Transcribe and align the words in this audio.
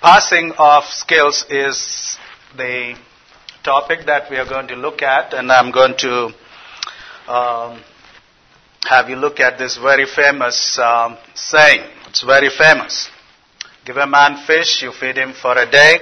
passing 0.00 0.52
of 0.56 0.84
skills 0.84 1.44
is 1.50 2.16
the 2.56 2.96
topic 3.62 4.06
that 4.06 4.30
we 4.30 4.36
are 4.36 4.48
going 4.48 4.66
to 4.68 4.74
look 4.76 5.02
at, 5.02 5.34
and 5.34 5.52
I'm 5.52 5.70
going 5.70 5.94
to 5.98 6.30
um, 7.28 7.82
have 8.88 9.10
you 9.10 9.16
look 9.16 9.40
at 9.40 9.58
this 9.58 9.76
very 9.76 10.06
famous 10.06 10.78
um, 10.78 11.18
saying. 11.34 11.82
It's 12.08 12.22
very 12.22 12.48
famous. 12.48 13.08
Give 13.84 13.96
a 13.96 14.06
man 14.06 14.44
fish, 14.46 14.82
you 14.82 14.92
feed 14.92 15.16
him 15.16 15.32
for 15.32 15.56
a 15.56 15.70
day. 15.70 15.98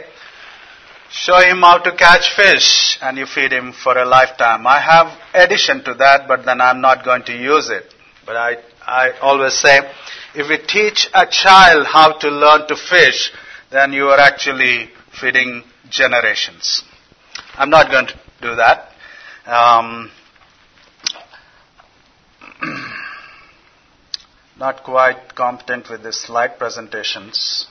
Show 1.11 1.39
him 1.41 1.61
how 1.61 1.79
to 1.79 1.95
catch 1.97 2.35
fish, 2.37 2.99
and 3.03 3.19
you 3.19 3.27
feed 3.27 3.53
him 3.53 3.73
for 3.73 3.97
a 3.99 4.05
lifetime. 4.05 4.67
I 4.67 4.79
have 4.79 5.19
addition 5.35 5.83
to 5.85 5.95
that, 5.95 6.29
but 6.29 6.45
then 6.45 6.61
I'm 6.61 6.81
not 6.81 7.05
going 7.05 7.25
to 7.25 7.33
use 7.33 7.69
it. 7.71 7.95
But 8.25 8.37
I, 8.37 8.57
I 8.87 9.19
always 9.21 9.55
say, 9.55 9.81
if 10.35 10.49
we 10.49 10.59
teach 10.59 11.09
a 11.15 11.27
child 11.27 11.87
how 11.87 12.13
to 12.19 12.29
learn 12.29 12.69
to 12.69 12.77
fish, 12.77 13.33
then 13.71 13.93
you 13.93 14.09
are 14.09 14.19
actually 14.19 14.91
feeding 15.21 15.63
generations. 15.91 16.83
I'm 17.55 17.71
not 17.71 17.91
going 17.91 18.07
to 18.07 18.15
do 18.41 18.55
that. 18.57 18.93
Um, 19.47 20.11
not 24.59 24.83
quite 24.85 25.35
competent 25.35 25.91
with 25.91 26.03
the 26.03 26.13
slide 26.13 26.59
presentations. 26.59 27.67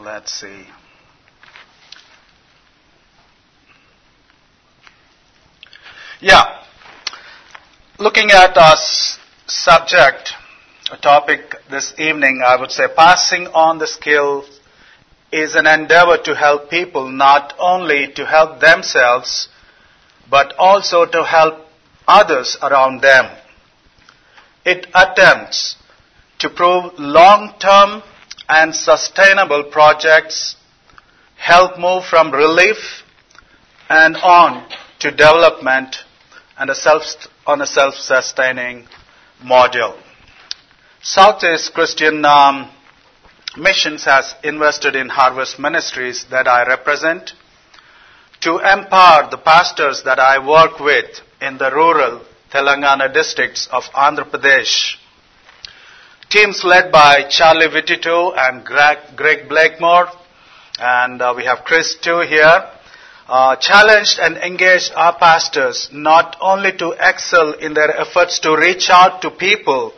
Let's 0.00 0.32
see. 0.32 0.64
Yeah. 6.20 6.62
Looking 7.98 8.30
at 8.30 8.56
our 8.56 8.76
subject, 9.46 10.34
topic 10.96 11.56
this 11.70 11.92
evening, 11.98 12.40
I 12.44 12.56
would 12.56 12.70
say 12.70 12.86
passing 12.94 13.46
on 13.48 13.78
the 13.78 13.86
skills 13.86 14.60
is 15.30 15.54
an 15.54 15.66
endeavor 15.66 16.16
to 16.24 16.34
help 16.34 16.70
people 16.70 17.10
not 17.10 17.52
only 17.58 18.10
to 18.14 18.24
help 18.24 18.60
themselves, 18.60 19.48
but 20.30 20.54
also 20.58 21.04
to 21.04 21.24
help 21.24 21.66
others 22.06 22.56
around 22.62 23.02
them. 23.02 23.36
It 24.64 24.86
attempts 24.94 25.76
to 26.38 26.48
prove 26.48 26.98
long-term 26.98 28.02
and 28.48 28.74
sustainable 28.74 29.64
projects, 29.64 30.56
help 31.36 31.78
move 31.78 32.04
from 32.04 32.32
relief 32.32 33.02
and 33.90 34.16
on 34.16 34.66
to 35.00 35.10
development 35.10 35.96
and 36.58 36.70
a 36.70 36.74
self, 36.74 37.02
on 37.46 37.60
a 37.60 37.66
self-sustaining 37.66 38.86
model. 39.42 39.98
Southeast 41.00 41.74
Christian 41.74 42.24
um, 42.24 42.68
Missions 43.56 44.04
has 44.04 44.34
invested 44.42 44.96
in 44.96 45.08
Harvest 45.08 45.56
Ministries 45.56 46.26
that 46.30 46.48
I 46.48 46.66
represent 46.66 47.34
to 48.40 48.58
empower 48.58 49.30
the 49.30 49.38
pastors 49.38 50.02
that 50.02 50.18
I 50.18 50.44
work 50.44 50.80
with 50.80 51.06
in 51.40 51.56
the 51.56 51.70
rural 51.70 52.24
Telangana 52.50 53.14
districts 53.14 53.68
of 53.70 53.84
Andhra 53.94 54.28
Pradesh. 54.28 54.96
Teams 56.30 56.64
led 56.64 56.90
by 56.90 57.28
Charlie 57.28 57.68
Vittito 57.68 58.36
and 58.36 58.64
Greg, 58.64 58.98
Greg 59.14 59.48
Blakemore, 59.48 60.08
and 60.80 61.22
uh, 61.22 61.32
we 61.36 61.44
have 61.44 61.64
Chris 61.64 61.96
too 62.02 62.22
here, 62.22 62.70
uh, 63.28 63.54
challenged 63.54 64.18
and 64.18 64.36
engaged 64.36 64.92
our 64.96 65.16
pastors 65.16 65.90
not 65.92 66.36
only 66.40 66.72
to 66.76 66.96
excel 66.98 67.52
in 67.52 67.74
their 67.74 67.96
efforts 68.00 68.40
to 68.40 68.56
reach 68.56 68.90
out 68.90 69.22
to 69.22 69.30
people, 69.30 69.92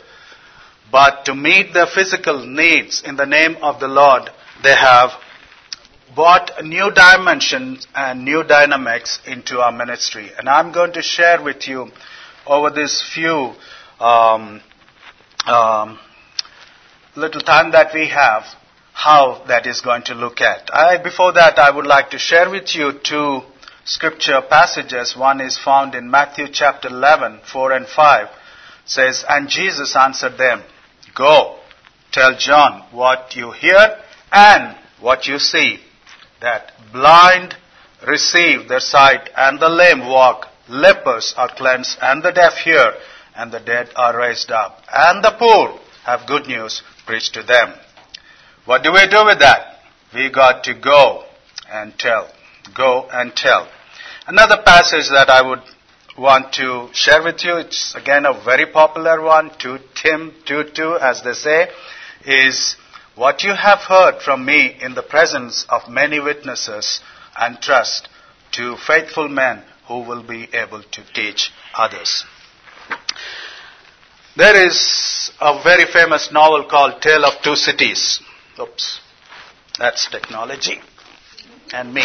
but 0.90 1.24
to 1.26 1.34
meet 1.34 1.72
their 1.72 1.86
physical 1.86 2.46
needs 2.46 3.02
in 3.02 3.16
the 3.16 3.26
name 3.26 3.56
of 3.62 3.80
the 3.80 3.88
Lord, 3.88 4.30
they 4.62 4.74
have 4.74 5.10
brought 6.14 6.64
new 6.64 6.90
dimensions 6.90 7.86
and 7.94 8.24
new 8.24 8.42
dynamics 8.42 9.20
into 9.26 9.60
our 9.60 9.72
ministry. 9.72 10.30
And 10.36 10.48
I'm 10.48 10.72
going 10.72 10.92
to 10.94 11.02
share 11.02 11.42
with 11.42 11.68
you 11.68 11.90
over 12.46 12.70
this 12.70 13.02
few 13.14 13.52
um, 14.00 14.60
um, 15.46 15.98
little 17.16 17.40
time 17.40 17.72
that 17.72 17.94
we 17.94 18.08
have 18.08 18.44
how 18.92 19.44
that 19.48 19.66
is 19.66 19.80
going 19.80 20.02
to 20.02 20.14
look 20.14 20.40
at. 20.40 20.68
I, 20.74 20.98
before 21.02 21.32
that, 21.32 21.58
I 21.58 21.70
would 21.70 21.86
like 21.86 22.10
to 22.10 22.18
share 22.18 22.50
with 22.50 22.74
you 22.74 22.92
two 23.02 23.40
scripture 23.84 24.42
passages. 24.48 25.16
One 25.16 25.40
is 25.40 25.58
found 25.58 25.94
in 25.94 26.10
Matthew 26.10 26.48
chapter 26.52 26.88
11, 26.88 27.40
4 27.50 27.72
and 27.72 27.86
5. 27.86 28.26
It 28.26 28.30
says, 28.84 29.24
And 29.28 29.48
Jesus 29.48 29.96
answered 29.96 30.36
them, 30.36 30.62
Go, 31.20 31.58
tell 32.12 32.34
John 32.38 32.86
what 32.92 33.36
you 33.36 33.50
hear 33.50 33.98
and 34.32 34.74
what 35.00 35.26
you 35.26 35.38
see, 35.38 35.78
that 36.40 36.72
blind 36.94 37.54
receive 38.08 38.68
their 38.68 38.80
sight 38.80 39.28
and 39.36 39.60
the 39.60 39.68
lame 39.68 40.08
walk, 40.08 40.46
lepers 40.66 41.34
are 41.36 41.54
cleansed 41.54 41.98
and 42.00 42.22
the 42.22 42.32
deaf 42.32 42.54
hear 42.64 42.94
and 43.36 43.52
the 43.52 43.60
dead 43.60 43.90
are 43.96 44.16
raised 44.16 44.50
up, 44.50 44.80
and 44.90 45.22
the 45.22 45.36
poor 45.38 45.78
have 46.04 46.26
good 46.26 46.46
news 46.46 46.82
preached 47.04 47.34
to 47.34 47.42
them. 47.42 47.74
What 48.64 48.82
do 48.82 48.90
we 48.90 49.06
do 49.06 49.22
with 49.26 49.40
that? 49.40 49.80
We 50.14 50.30
got 50.30 50.64
to 50.64 50.74
go 50.74 51.24
and 51.70 51.98
tell. 51.98 52.30
Go 52.74 53.10
and 53.12 53.36
tell. 53.36 53.68
Another 54.26 54.62
passage 54.64 55.10
that 55.10 55.28
I 55.28 55.46
would 55.46 55.60
want 56.18 56.52
to 56.54 56.88
share 56.92 57.22
with 57.22 57.44
you, 57.44 57.56
it's 57.56 57.94
again 57.94 58.26
a 58.26 58.32
very 58.44 58.66
popular 58.66 59.22
one, 59.22 59.50
2 59.58 59.78
Tim 59.94 60.34
2 60.46 60.64
2, 60.74 60.96
as 60.96 61.22
they 61.22 61.32
say, 61.32 61.68
is 62.24 62.76
what 63.14 63.42
you 63.42 63.54
have 63.54 63.80
heard 63.80 64.20
from 64.22 64.44
me 64.44 64.76
in 64.80 64.94
the 64.94 65.02
presence 65.02 65.66
of 65.68 65.88
many 65.88 66.20
witnesses 66.20 67.00
and 67.38 67.60
trust 67.60 68.08
to 68.52 68.76
faithful 68.76 69.28
men 69.28 69.62
who 69.88 70.00
will 70.00 70.22
be 70.22 70.48
able 70.52 70.82
to 70.82 71.02
teach 71.12 71.50
others. 71.74 72.24
There 74.36 74.66
is 74.66 75.30
a 75.40 75.62
very 75.62 75.84
famous 75.92 76.30
novel 76.32 76.64
called 76.68 77.02
Tale 77.02 77.24
of 77.24 77.42
Two 77.42 77.56
Cities. 77.56 78.20
Oops. 78.58 79.00
That's 79.78 80.08
technology. 80.08 80.80
And 81.72 81.92
me. 81.92 82.04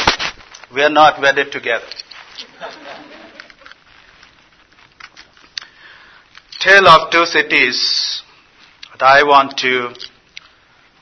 We 0.73 0.81
are 0.81 0.89
not 0.89 1.21
wedded 1.21 1.51
together. 1.51 1.85
Tale 6.65 6.87
of 6.87 7.11
Two 7.11 7.25
Cities. 7.27 8.23
But 8.91 9.03
I 9.03 9.21
want 9.21 9.55
to 9.59 9.93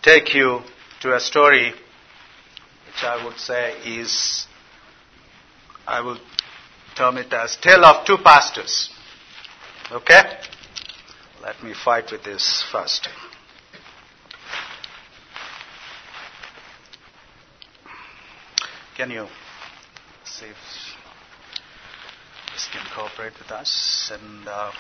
take 0.02 0.34
you 0.36 0.60
to 1.00 1.16
a 1.16 1.22
story 1.22 1.72
which 2.86 3.02
I 3.02 3.24
would 3.24 3.38
say 3.38 3.72
is, 3.86 4.46
I 5.88 6.02
will 6.02 6.20
term 6.98 7.16
it 7.16 7.32
as 7.32 7.56
Tale 7.56 7.86
of 7.86 8.06
Two 8.06 8.18
Pastors. 8.18 8.92
Okay? 9.90 10.22
Let 11.42 11.64
me 11.64 11.74
fight 11.74 12.12
with 12.12 12.26
this 12.26 12.62
first. 12.70 13.08
Can 18.98 19.12
you 19.12 19.28
see 20.26 20.48
if 20.48 20.58
this 22.52 22.68
can 22.70 22.86
cooperate 22.94 23.40
with 23.40 23.50
us? 23.50 24.12
And 24.14 24.46
uh, 24.46 24.72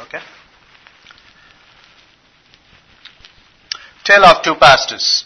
okay. 0.00 0.20
Tale 4.04 4.24
of 4.24 4.42
two 4.42 4.54
pastors. 4.54 5.24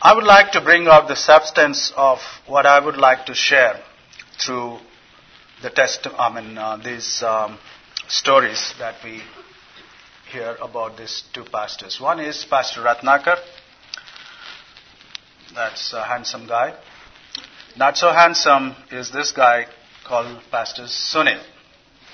I 0.00 0.14
would 0.14 0.24
like 0.24 0.52
to 0.52 0.60
bring 0.60 0.86
out 0.86 1.08
the 1.08 1.16
substance 1.16 1.92
of 1.96 2.20
what 2.46 2.64
I 2.66 2.78
would 2.80 2.96
like 2.96 3.26
to 3.26 3.34
share 3.34 3.78
through 4.40 4.78
the 5.60 5.70
test, 5.70 6.06
I 6.18 6.40
mean, 6.40 6.56
uh, 6.56 6.76
these 6.76 7.22
um, 7.22 7.58
stories 8.08 8.74
that 8.78 8.96
we 9.04 9.20
hear 10.32 10.56
about 10.60 10.96
these 10.96 11.24
two 11.32 11.44
pastors. 11.44 12.00
One 12.00 12.20
is 12.20 12.44
Pastor 12.44 12.80
Ratnakar. 12.80 13.36
That's 15.54 15.92
a 15.92 16.02
handsome 16.04 16.46
guy. 16.46 16.74
Not 17.76 17.96
so 17.96 18.10
handsome 18.10 18.74
is 18.90 19.10
this 19.10 19.32
guy 19.32 19.66
called 20.06 20.40
Pastor 20.50 20.84
Sunil. 20.84 21.40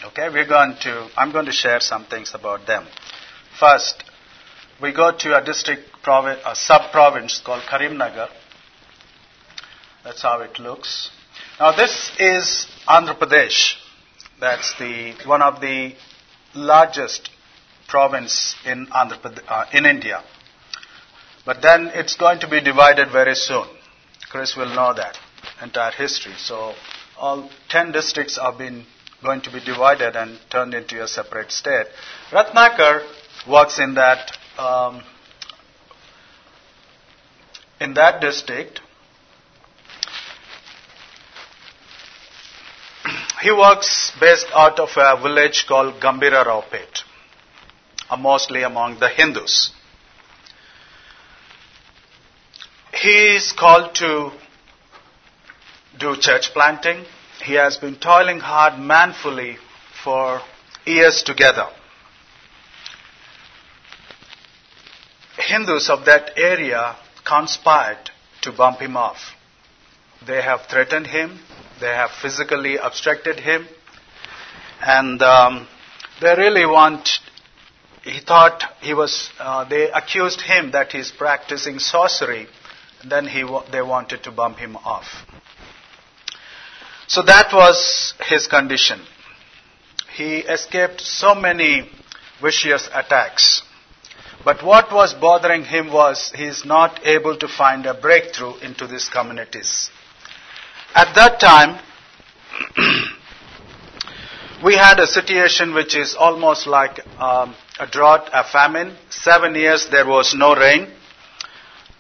Okay, 0.05 0.29
we're 0.29 0.46
going 0.46 0.76
to, 0.82 1.08
I'm 1.17 1.32
going 1.32 1.46
to 1.46 1.52
share 1.52 1.81
some 1.81 2.05
things 2.05 2.32
about 2.35 2.67
them. 2.67 2.87
First, 3.58 4.05
we 4.82 4.93
go 4.93 5.17
to 5.17 5.38
a 5.41 5.44
district, 5.44 5.82
provi- 6.02 6.41
a 6.44 6.55
sub-province 6.55 7.41
called 7.44 7.62
Karimnagar. 7.62 8.29
That's 10.02 10.23
how 10.23 10.41
it 10.41 10.58
looks. 10.58 11.11
Now 11.58 11.75
this 11.75 12.11
is 12.19 12.67
Andhra 12.87 13.17
Pradesh. 13.19 13.76
That's 14.44 14.75
the, 14.79 15.14
one 15.25 15.41
of 15.41 15.62
the 15.62 15.94
largest 16.55 17.31
province 17.88 18.55
in 18.67 18.87
Andhra 18.88 19.19
Pradesh, 19.19 19.43
uh, 19.49 19.64
in 19.73 19.87
India. 19.87 20.23
But 21.46 21.62
then 21.62 21.91
it's 21.94 22.17
going 22.17 22.41
to 22.41 22.49
be 22.50 22.61
divided 22.61 23.11
very 23.11 23.37
soon. 23.37 23.67
Chris 24.31 24.55
will 24.55 24.69
know 24.75 24.93
that 24.93 25.17
entire 25.62 25.93
history. 25.93 26.35
So 26.37 26.75
all 27.19 27.49
10 27.70 27.93
districts 27.93 28.37
have 28.37 28.58
been 28.58 28.85
going 29.23 29.41
to 29.41 29.50
be 29.50 29.61
divided 29.61 30.14
and 30.14 30.38
turned 30.50 30.75
into 30.75 31.02
a 31.02 31.08
separate 31.08 31.50
state. 31.50 31.87
Ratnakar 32.31 33.00
works 33.49 33.79
in 33.79 33.94
that 33.94 34.31
um, 34.58 35.02
in 37.81 37.94
that 37.94 38.20
district. 38.20 38.82
He 43.44 43.52
works 43.52 44.11
based 44.19 44.46
out 44.55 44.81
of 44.81 44.88
a 44.96 45.20
village 45.20 45.67
called 45.69 46.00
Gambira 46.00 46.46
Raupet, 46.46 47.02
uh, 48.08 48.17
mostly 48.17 48.62
among 48.62 49.00
the 49.00 49.11
Hindus. 49.11 49.70
He 52.94 53.37
is 53.37 53.52
called 53.52 53.94
to 53.96 54.31
do 55.99 56.17
church 56.17 56.55
planting. 56.55 57.05
He 57.44 57.52
has 57.52 57.76
been 57.76 57.96
toiling 57.96 58.41
hard 58.41 58.81
manfully 58.81 59.58
for 60.02 60.41
years 60.87 61.23
together. 61.23 61.67
Hindus 65.37 65.91
of 65.91 66.06
that 66.06 66.31
area 66.38 66.96
conspired 67.26 68.11
to 68.41 68.52
bump 68.52 68.79
him 68.79 68.96
off. 68.96 69.35
They 70.26 70.41
have 70.43 70.62
threatened 70.71 71.06
him, 71.06 71.41
they 71.81 71.88
have 71.88 72.11
physically 72.23 72.76
obstructed 72.76 73.41
him, 73.41 73.67
and 74.81 75.21
um, 75.23 75.67
they 76.21 76.35
really 76.37 76.67
want. 76.67 77.09
He 78.03 78.21
thought 78.21 78.62
he 78.81 78.94
was. 78.94 79.31
Uh, 79.38 79.65
they 79.65 79.91
accused 79.91 80.41
him 80.41 80.71
that 80.73 80.93
he's 80.93 81.11
practicing 81.11 81.79
sorcery. 81.79 82.47
Then 83.06 83.26
he, 83.26 83.44
they 83.71 83.82
wanted 83.82 84.23
to 84.25 84.31
bump 84.31 84.59
him 84.59 84.76
off. 84.76 85.06
So 87.06 87.23
that 87.23 87.53
was 87.53 88.15
his 88.27 88.47
condition. 88.47 89.00
He 90.17 90.38
escaped 90.38 91.00
so 91.00 91.35
many 91.35 91.91
vicious 92.41 92.88
attacks. 92.94 93.62
But 94.44 94.62
what 94.62 94.93
was 94.93 95.15
bothering 95.15 95.65
him 95.65 95.93
was 95.93 96.32
he 96.35 96.44
is 96.44 96.65
not 96.65 97.00
able 97.06 97.37
to 97.38 97.49
find 97.49 97.87
a 97.87 97.94
breakthrough 97.94 98.56
into 98.59 98.87
these 98.87 99.09
communities. 99.09 99.91
At 100.94 101.14
that 101.17 101.41
time, 101.41 101.81
we 104.64 104.76
had 104.76 105.00
a 105.00 105.06
situation 105.06 105.75
which 105.75 105.96
is 105.96 106.14
almost 106.14 106.67
like 106.67 107.00
um, 107.19 107.55
a 107.81 107.87
drought, 107.87 108.31
a 108.32 108.44
famine. 108.44 108.96
Seven 109.11 109.55
years 109.55 109.88
there 109.91 110.06
was 110.06 110.35
no 110.35 110.55
rain. 110.55 110.88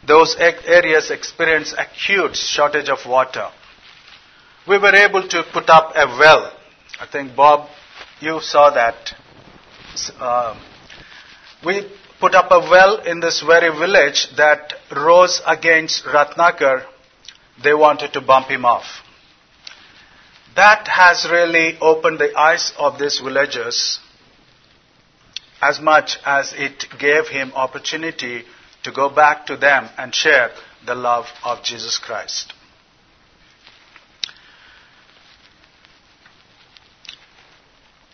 Those 0.06 0.36
areas 0.38 1.10
experienced 1.10 1.74
acute 1.78 2.36
shortage 2.36 2.88
of 2.88 3.04
water. 3.06 3.48
We 4.68 4.78
were 4.78 4.94
able 4.94 5.26
to 5.28 5.42
put 5.52 5.68
up 5.68 5.92
a 5.96 6.06
well. 6.06 6.52
I 7.00 7.06
think 7.06 7.34
Bob, 7.34 7.68
you 8.20 8.40
saw 8.40 8.70
that. 8.70 9.12
Uh, 10.20 10.58
we 11.64 11.90
put 12.20 12.34
up 12.34 12.50
a 12.50 12.60
well 12.60 12.98
in 13.00 13.20
this 13.20 13.40
very 13.42 13.70
village 13.76 14.28
that 14.36 14.74
rose 14.94 15.42
against 15.46 16.04
Ratnakar. 16.04 16.84
They 17.62 17.74
wanted 17.74 18.12
to 18.14 18.20
bump 18.20 18.48
him 18.48 18.64
off. 18.64 18.84
That 20.56 20.86
has 20.88 21.26
really 21.30 21.78
opened 21.80 22.18
the 22.18 22.36
eyes 22.38 22.72
of 22.78 22.98
these 22.98 23.18
villagers 23.18 23.98
as 25.60 25.80
much 25.80 26.18
as 26.24 26.52
it 26.56 26.86
gave 26.98 27.28
him 27.28 27.52
opportunity 27.54 28.44
to 28.82 28.92
go 28.92 29.08
back 29.08 29.46
to 29.46 29.56
them 29.56 29.88
and 29.96 30.14
share 30.14 30.50
the 30.86 30.94
love 30.94 31.26
of 31.44 31.62
Jesus 31.62 31.98
Christ. 31.98 32.52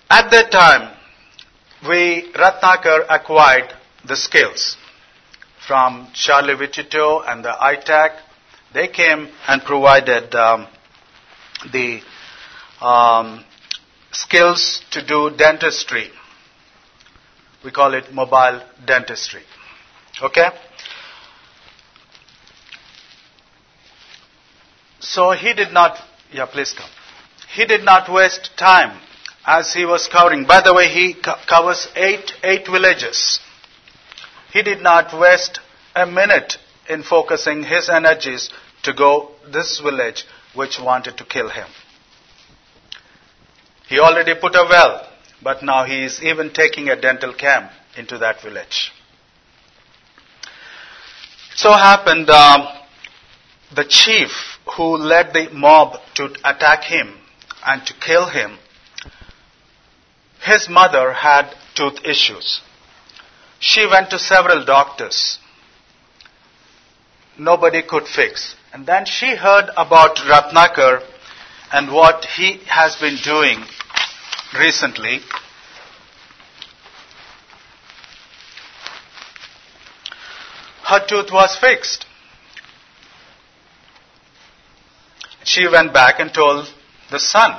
At 0.09 0.31
that 0.31 0.51
time, 0.51 0.97
we, 1.89 2.33
Ratnakar, 2.35 3.07
acquired 3.09 3.73
the 4.07 4.17
skills 4.17 4.77
from 5.67 6.09
Charlie 6.15 6.55
Wichito 6.55 7.23
and 7.27 7.45
the 7.45 7.53
ITAC. 7.53 8.19
They 8.73 8.89
came 8.89 9.29
and 9.49 9.63
provided 9.63 10.35
um, 10.35 10.69
the 11.73 12.01
um, 12.81 13.45
skills 14.13 14.81
to 14.93 15.05
do 15.05 15.31
dentistry. 15.37 16.11
We 17.65 17.71
call 17.73 17.95
it 17.95 18.13
mobile 18.13 18.63
dentistry. 18.87 19.43
Okay? 20.23 20.49
So 25.01 25.33
he 25.33 25.53
did 25.55 25.73
not, 25.73 25.99
yeah, 26.33 26.47
please 26.47 26.73
come. 26.73 26.89
He 27.55 27.65
did 27.65 27.85
not 27.85 28.13
waste 28.13 28.51
time 28.57 29.01
as 29.45 29.75
he 29.75 29.85
was 29.85 30.07
covering. 30.07 30.47
By 30.47 30.61
the 30.63 30.73
way, 30.73 30.89
he 30.89 31.15
co- 31.15 31.37
covers 31.49 31.89
eight, 31.97 32.33
eight 32.45 32.67
villages. 32.67 33.41
He 34.53 34.63
did 34.63 34.81
not 34.81 35.19
waste 35.19 35.59
a 35.97 36.07
minute 36.07 36.59
in 36.91 37.03
focusing 37.03 37.63
his 37.63 37.89
energies 37.89 38.51
to 38.83 38.93
go 38.93 39.31
this 39.53 39.81
village 39.81 40.25
which 40.55 40.79
wanted 40.81 41.17
to 41.19 41.25
kill 41.25 41.49
him. 41.49 41.69
He 43.89 43.99
already 43.99 44.35
put 44.35 44.55
a 44.55 44.67
well, 44.69 45.07
but 45.43 45.63
now 45.63 45.85
he 45.85 46.05
is 46.05 46.23
even 46.23 46.53
taking 46.53 46.89
a 46.89 47.01
dental 47.01 47.35
camp 47.35 47.71
into 47.97 48.19
that 48.19 48.43
village. 48.43 48.93
It 51.53 51.59
so 51.59 51.73
happened 51.73 52.31
um, 52.31 52.69
the 53.75 53.85
chief 53.85 54.31
who 54.77 54.97
led 54.97 55.33
the 55.33 55.49
mob 55.53 56.01
to 56.15 56.27
attack 56.45 56.85
him 56.85 57.19
and 57.67 57.85
to 57.87 57.95
kill 57.95 58.29
him, 58.29 58.59
his 60.43 60.69
mother 60.69 61.13
had 61.13 61.55
tooth 61.75 61.99
issues. 62.05 62.61
She 63.59 63.87
went 63.87 64.11
to 64.11 64.19
several 64.19 64.65
doctors. 64.65 65.39
Nobody 67.41 67.81
could 67.83 68.07
fix. 68.07 68.55
And 68.71 68.85
then 68.85 69.07
she 69.07 69.35
heard 69.35 69.71
about 69.75 70.17
Ratnakar 70.17 71.03
and 71.73 71.91
what 71.91 72.27
he 72.37 72.61
has 72.67 72.97
been 72.97 73.17
doing 73.25 73.65
recently. 74.59 75.21
Her 80.85 81.01
tooth 81.09 81.33
was 81.33 81.57
fixed. 81.59 82.05
She 85.43 85.67
went 85.67 85.95
back 85.95 86.21
and 86.21 86.35
told 86.35 86.69
the 87.11 87.19
son 87.19 87.53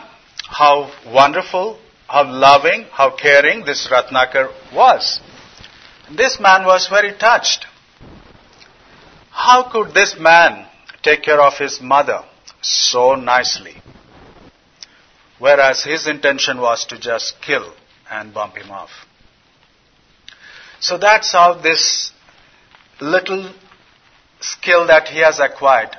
how 0.47 0.91
wonderful, 1.07 1.79
how 2.07 2.31
loving, 2.31 2.83
how 2.91 3.15
caring 3.15 3.65
this 3.65 3.87
Ratnakar 3.91 4.51
was. 4.75 5.19
This 6.15 6.39
man 6.39 6.65
was 6.65 6.87
very 6.87 7.17
touched. 7.17 7.65
How 9.31 9.69
could 9.71 9.93
this 9.93 10.15
man 10.19 10.67
take 11.01 11.23
care 11.23 11.41
of 11.41 11.57
his 11.57 11.81
mother 11.81 12.23
so 12.61 13.15
nicely? 13.15 13.81
Whereas 15.39 15.83
his 15.83 16.07
intention 16.07 16.59
was 16.61 16.85
to 16.85 16.99
just 16.99 17.41
kill 17.41 17.73
and 18.09 18.33
bump 18.33 18.57
him 18.57 18.69
off. 18.69 18.91
So 20.79 20.97
that's 20.97 21.31
how 21.31 21.55
this 21.55 22.11
little 22.99 23.51
skill 24.39 24.87
that 24.87 25.07
he 25.07 25.19
has 25.19 25.39
acquired 25.39 25.97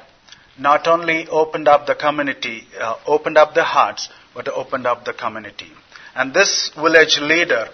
not 0.58 0.86
only 0.86 1.26
opened 1.28 1.66
up 1.66 1.86
the 1.86 1.94
community, 1.94 2.66
uh, 2.78 2.96
opened 3.06 3.38
up 3.38 3.54
the 3.54 3.64
hearts, 3.64 4.08
but 4.34 4.48
opened 4.48 4.86
up 4.86 5.04
the 5.04 5.12
community. 5.12 5.72
And 6.14 6.34
this 6.34 6.70
village 6.74 7.18
leader 7.20 7.68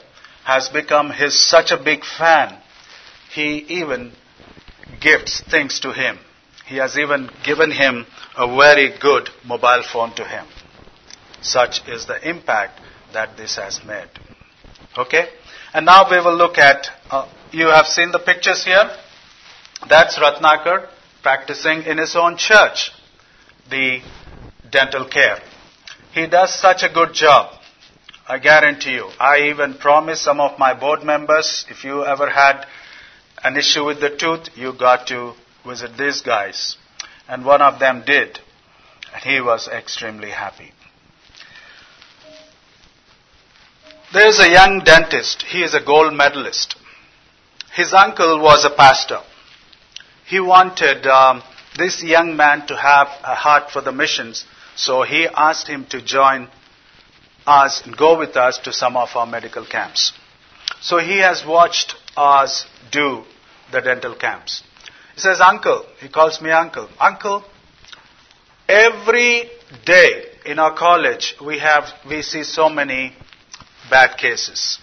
has 0.45 0.69
become 0.69 1.11
his 1.11 1.39
such 1.39 1.71
a 1.73 1.77
big 1.77 2.05
fan, 2.05 2.59
he 3.35 3.59
even 3.69 4.13
gifts 5.01 5.43
things 5.51 5.81
to 5.81 5.93
him. 5.93 6.19
He 6.67 6.77
has 6.77 6.99
even 6.99 7.31
given 7.45 7.71
him 7.71 8.07
a 8.37 8.47
very 8.47 8.97
good 8.99 9.31
mobile 9.45 9.83
phone 9.91 10.15
to 10.17 10.25
him. 10.25 10.47
Such 11.41 11.87
is 11.89 12.07
the 12.07 12.29
impact 12.29 12.81
that 13.13 13.37
this 13.37 13.57
has 13.57 13.81
made. 13.87 14.09
Okay? 14.97 15.29
And 15.73 15.87
now 15.87 16.11
we 16.11 16.19
will 16.19 16.37
look 16.37 16.59
at, 16.59 16.89
uh, 17.11 17.31
you 17.53 17.69
have 17.69 17.87
seen 17.87 18.11
the 18.11 18.19
pictures 18.19 18.65
here. 18.65 18.91
That's 19.89 20.19
Ratnakar 20.19 20.89
practicing 21.23 21.83
in 21.83 21.99
his 21.99 22.17
own 22.17 22.37
church 22.37 22.91
the 23.71 24.01
dental 24.71 25.07
care. 25.09 25.39
He 26.13 26.27
does 26.27 26.59
such 26.59 26.83
a 26.83 26.93
good 26.93 27.13
job. 27.13 27.55
I 28.27 28.39
guarantee 28.39 28.93
you. 28.93 29.11
I 29.19 29.49
even 29.51 29.75
promise 29.75 30.21
some 30.21 30.41
of 30.41 30.59
my 30.59 30.75
board 30.79 31.03
members, 31.03 31.65
if 31.71 31.85
you 31.85 32.05
ever 32.05 32.29
had 32.29 32.67
an 33.45 33.57
issue 33.57 33.85
with 33.85 34.01
the 34.01 34.11
tooth, 34.11 34.49
you 34.57 34.73
got 34.73 35.07
to 35.09 35.35
visit 35.67 35.97
these 35.97 36.21
guys. 36.23 36.77
And 37.29 37.45
one 37.45 37.63
of 37.63 37.79
them 37.79 38.03
did. 38.07 38.39
And 39.15 39.23
he 39.23 39.41
was 39.41 39.69
extremely 39.69 40.31
happy. 40.31 40.73
There's 44.13 44.39
a 44.39 44.51
young 44.51 44.83
dentist. 44.85 45.43
He 45.43 45.63
is 45.63 45.75
a 45.75 45.85
gold 45.85 46.15
medalist. 46.15 46.77
His 47.75 47.93
uncle 47.93 48.41
was 48.41 48.65
a 48.65 48.71
pastor. 48.71 49.21
he 50.27 50.41
wanted 50.41 51.07
um, 51.07 51.43
this 51.79 52.03
young 52.03 52.37
man 52.37 52.67
to 52.67 52.77
have 52.77 53.09
a 53.23 53.35
heart 53.35 53.71
for 53.71 53.81
the 53.81 53.93
missions, 53.93 54.45
so 54.77 55.03
he 55.03 55.27
asked 55.27 55.69
him 55.69 55.87
to 55.87 56.03
join 56.03 56.49
us 57.47 57.83
and 57.85 57.97
go 57.97 58.19
with 58.19 58.37
us 58.37 58.59
to 58.59 58.73
some 58.73 58.97
of 58.97 59.09
our 59.15 59.27
medical 59.27 59.65
camps. 59.65 60.13
So 60.81 60.99
he 60.99 61.19
has 61.19 61.45
watched 61.45 61.95
us 62.17 62.67
do 62.91 63.25
the 63.73 63.81
dental 63.81 64.15
camps. 64.15 64.63
He 65.15 65.21
says, 65.21 65.41
Uncle, 65.41 65.85
he 66.01 66.09
calls 66.09 66.41
me 66.41 66.51
Uncle. 66.51 66.89
Uncle, 67.01 67.45
every 68.69 69.51
day 69.85 70.25
in 70.47 70.59
our 70.59 70.75
college 70.75 71.35
we 71.45 71.59
have, 71.59 71.85
we 72.09 72.23
see 72.23 72.45
so 72.45 72.69
many 72.69 73.15
bad 73.91 74.17
cases. 74.17 74.79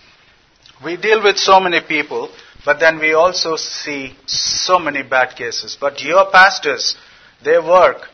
We 0.84 0.98
deal 0.98 1.24
with 1.24 1.38
so 1.38 1.60
many 1.60 1.80
people, 1.82 2.30
but 2.65 2.80
then 2.80 3.00
we 3.00 3.13
also 3.13 3.56
see 3.56 4.15
so 4.25 4.77
many 4.77 5.04
bad 5.04 5.36
cases. 5.38 5.77
But 5.80 6.01
your 6.01 6.30
pastors, 6.32 6.96
they 7.44 7.58
work, 7.58 8.10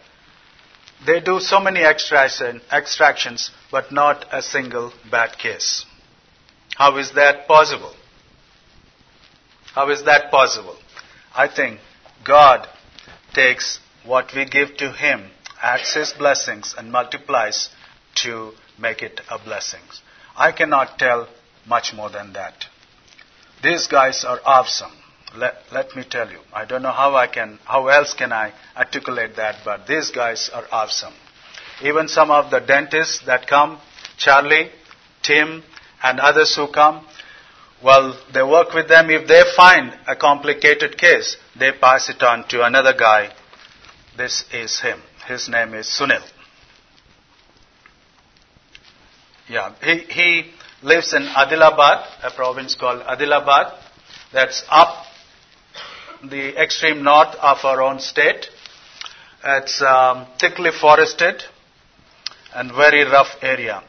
they 1.05 1.19
do 1.19 1.39
so 1.39 1.59
many 1.59 1.81
extractions, 1.81 3.51
but 3.71 3.91
not 3.91 4.25
a 4.31 4.41
single 4.41 4.93
bad 5.09 5.37
case. 5.37 5.85
How 6.77 6.97
is 6.97 7.11
that 7.13 7.47
possible? 7.47 7.93
How 9.73 9.89
is 9.89 10.03
that 10.03 10.31
possible? 10.31 10.77
I 11.35 11.47
think 11.47 11.79
God 12.25 12.67
takes 13.33 13.79
what 14.05 14.33
we 14.35 14.45
give 14.45 14.77
to 14.77 14.91
Him, 14.91 15.29
adds 15.61 15.93
His 15.93 16.11
blessings, 16.11 16.75
and 16.77 16.91
multiplies 16.91 17.69
to 18.15 18.51
make 18.79 19.01
it 19.01 19.21
a 19.29 19.39
blessing. 19.39 19.81
I 20.35 20.51
cannot 20.51 20.97
tell 20.97 21.27
much 21.67 21.93
more 21.93 22.09
than 22.09 22.33
that. 22.33 22.65
These 23.63 23.87
guys 23.87 24.25
are 24.25 24.39
awesome. 24.43 24.91
Let, 25.35 25.55
let 25.71 25.95
me 25.95 26.03
tell 26.03 26.29
you. 26.29 26.39
I 26.51 26.65
don't 26.65 26.81
know 26.81 26.91
how 26.91 27.15
I 27.15 27.27
can, 27.27 27.59
how 27.63 27.87
else 27.87 28.13
can 28.13 28.33
I 28.33 28.53
articulate 28.75 29.35
that, 29.37 29.57
but 29.63 29.87
these 29.87 30.11
guys 30.11 30.49
are 30.53 30.65
awesome. 30.71 31.13
Even 31.81 32.07
some 32.07 32.31
of 32.31 32.51
the 32.51 32.59
dentists 32.59 33.23
that 33.25 33.47
come, 33.47 33.79
Charlie, 34.17 34.71
Tim, 35.21 35.63
and 36.03 36.19
others 36.19 36.55
who 36.55 36.67
come, 36.67 37.05
well, 37.83 38.19
they 38.33 38.43
work 38.43 38.73
with 38.73 38.87
them. 38.87 39.09
If 39.09 39.27
they 39.27 39.41
find 39.55 39.97
a 40.07 40.15
complicated 40.15 40.97
case, 40.97 41.37
they 41.57 41.71
pass 41.71 42.09
it 42.09 42.21
on 42.21 42.47
to 42.49 42.63
another 42.65 42.93
guy. 42.97 43.33
This 44.17 44.45
is 44.53 44.79
him. 44.79 45.01
His 45.27 45.49
name 45.49 45.73
is 45.73 45.87
Sunil. 45.87 46.23
Yeah, 49.49 49.73
he, 49.83 49.97
he 49.99 50.51
lives 50.83 51.13
in 51.13 51.23
Adilabad, 51.23 52.05
a 52.23 52.31
province 52.31 52.75
called 52.75 53.01
Adilabad. 53.01 53.77
That's 54.31 54.63
up 54.69 55.05
the 56.23 56.61
extreme 56.61 57.03
north 57.03 57.35
of 57.35 57.57
our 57.63 57.81
own 57.81 57.99
state. 57.99 58.47
It's 59.43 59.81
um, 59.81 60.27
thickly 60.39 60.69
forested 60.71 61.43
and 62.53 62.71
very 62.71 63.03
rough 63.03 63.35
area. 63.41 63.83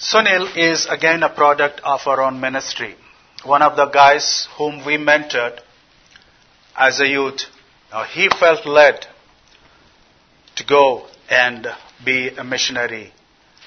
Sunil 0.00 0.56
is 0.56 0.86
again 0.86 1.22
a 1.22 1.28
product 1.28 1.80
of 1.84 2.00
our 2.06 2.22
own 2.22 2.40
ministry. 2.40 2.96
One 3.44 3.60
of 3.60 3.76
the 3.76 3.84
guys 3.86 4.48
whom 4.56 4.82
we 4.84 4.96
mentored 4.96 5.60
as 6.74 7.00
a 7.00 7.06
youth, 7.06 7.42
he 8.08 8.30
felt 8.30 8.64
led 8.64 9.06
to 10.56 10.64
go 10.64 11.06
and 11.28 11.66
be 12.02 12.30
a 12.30 12.42
missionary 12.42 13.12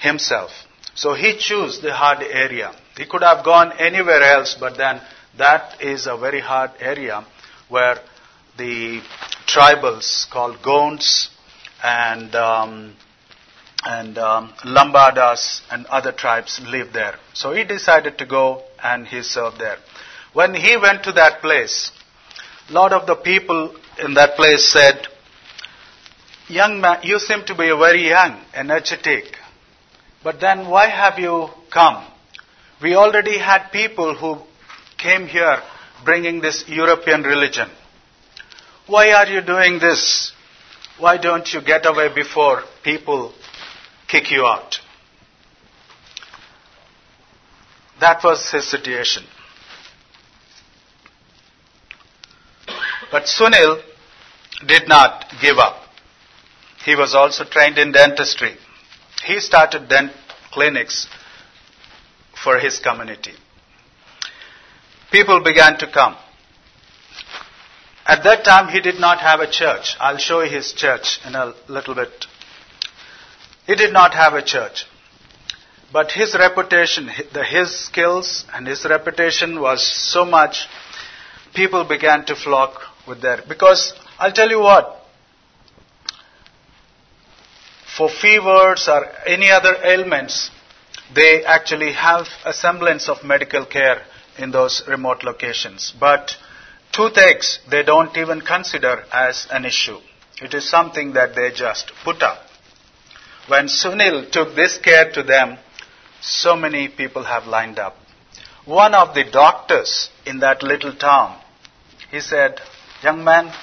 himself. 0.01 0.49
So 0.95 1.13
he 1.13 1.37
chose 1.37 1.81
the 1.81 1.93
hard 1.93 2.23
area. 2.23 2.73
He 2.97 3.05
could 3.05 3.21
have 3.21 3.45
gone 3.45 3.71
anywhere 3.79 4.23
else, 4.23 4.55
but 4.59 4.75
then 4.75 5.01
that 5.37 5.81
is 5.81 6.07
a 6.07 6.17
very 6.17 6.39
hard 6.39 6.71
area 6.79 7.25
where 7.69 7.99
the 8.57 9.01
tribals 9.45 10.27
called 10.31 10.63
Gonds 10.63 11.29
and 11.83 12.33
um, 12.35 12.95
and 13.85 14.17
um, 14.17 14.53
and 14.63 15.85
other 15.87 16.11
tribes 16.11 16.61
live 16.65 16.93
there. 16.93 17.15
So 17.33 17.53
he 17.53 17.63
decided 17.63 18.17
to 18.19 18.25
go 18.25 18.63
and 18.81 19.07
he 19.07 19.21
served 19.23 19.59
there. 19.59 19.77
When 20.33 20.53
he 20.53 20.77
went 20.77 21.03
to 21.03 21.11
that 21.13 21.41
place, 21.41 21.91
a 22.69 22.73
lot 22.73 22.93
of 22.93 23.05
the 23.07 23.15
people 23.15 23.75
in 24.03 24.13
that 24.15 24.35
place 24.35 24.65
said, 24.71 25.07
Young 26.47 26.81
man, 26.81 26.99
you 27.03 27.19
seem 27.19 27.45
to 27.45 27.53
be 27.55 27.69
very 27.69 28.07
young, 28.09 28.41
energetic. 28.53 29.37
But 30.23 30.39
then 30.39 30.69
why 30.69 30.87
have 30.87 31.19
you 31.19 31.49
come? 31.71 32.05
We 32.81 32.95
already 32.95 33.37
had 33.37 33.69
people 33.69 34.15
who 34.15 34.41
came 34.97 35.27
here 35.27 35.57
bringing 36.03 36.41
this 36.41 36.65
European 36.67 37.23
religion. 37.23 37.69
Why 38.87 39.11
are 39.11 39.27
you 39.27 39.41
doing 39.41 39.79
this? 39.79 40.33
Why 40.99 41.17
don't 41.17 41.51
you 41.53 41.61
get 41.61 41.85
away 41.85 42.13
before 42.13 42.63
people 42.83 43.33
kick 44.13 44.29
you 44.29 44.45
out? 44.45 44.75
That 47.99 48.23
was 48.23 48.51
his 48.51 48.69
situation. 48.69 49.23
But 53.11 53.23
Sunil 53.23 53.81
did 54.67 54.87
not 54.87 55.25
give 55.41 55.57
up. 55.57 55.77
He 56.85 56.95
was 56.95 57.15
also 57.15 57.43
trained 57.43 57.79
in 57.79 57.91
dentistry. 57.91 58.55
He 59.25 59.39
started 59.39 59.89
dent 59.89 60.11
clinics 60.51 61.07
for 62.43 62.59
his 62.59 62.77
community. 62.79 63.33
People 65.11 65.41
began 65.43 65.77
to 65.79 65.91
come. 65.91 66.15
At 68.05 68.23
that 68.25 68.43
time, 68.43 68.67
he 68.67 68.81
did 68.81 68.99
not 68.99 69.19
have 69.19 69.39
a 69.39 69.49
church. 69.49 69.95
I'll 69.99 70.17
show 70.17 70.41
you 70.41 70.51
his 70.51 70.73
church 70.73 71.19
in 71.25 71.35
a 71.35 71.53
little 71.67 71.95
bit. 71.95 72.27
He 73.65 73.75
did 73.75 73.93
not 73.93 74.13
have 74.13 74.33
a 74.33 74.41
church. 74.41 74.85
But 75.91 76.11
his 76.11 76.33
reputation, 76.33 77.07
his 77.07 77.79
skills 77.85 78.45
and 78.53 78.67
his 78.67 78.83
reputation 78.83 79.61
was 79.61 79.85
so 79.85 80.25
much, 80.25 80.67
people 81.53 81.83
began 81.83 82.25
to 82.25 82.35
flock 82.35 82.81
with 83.07 83.21
their. 83.21 83.43
Because 83.47 83.93
I'll 84.17 84.31
tell 84.31 84.49
you 84.49 84.59
what, 84.59 84.99
for 87.95 88.09
fevers 88.09 88.87
or 88.87 89.05
any 89.27 89.51
other 89.51 89.75
ailments, 89.83 90.49
they 91.13 91.45
actually 91.45 91.93
have 91.93 92.25
a 92.43 92.53
semblance 92.53 93.07
of 93.07 93.23
medical 93.23 93.65
care 93.65 94.01
in 94.39 94.49
those 94.49 94.81
remote 94.87 95.23
locations. 95.23 95.93
But 95.99 96.35
toothaches, 96.91 97.59
they 97.69 97.83
don't 97.83 98.17
even 98.17 98.41
consider 98.41 99.03
as 99.13 99.47
an 99.51 99.65
issue. 99.65 99.99
It 100.41 100.55
is 100.55 100.67
something 100.67 101.13
that 101.13 101.35
they 101.35 101.51
just 101.51 101.91
put 102.03 102.23
up. 102.23 102.39
When 103.47 103.67
Sunil 103.67 104.31
took 104.31 104.55
this 104.55 104.77
care 104.77 105.11
to 105.11 105.23
them, 105.23 105.57
so 106.21 106.55
many 106.55 106.87
people 106.87 107.23
have 107.23 107.45
lined 107.45 107.79
up. 107.79 107.97
One 108.65 108.93
of 108.93 109.13
the 109.13 109.25
doctors 109.25 110.09
in 110.25 110.39
that 110.39 110.63
little 110.63 110.95
town, 110.95 111.39
he 112.09 112.21
said, 112.21 112.61
Young 113.01 113.23
man, 113.23 113.53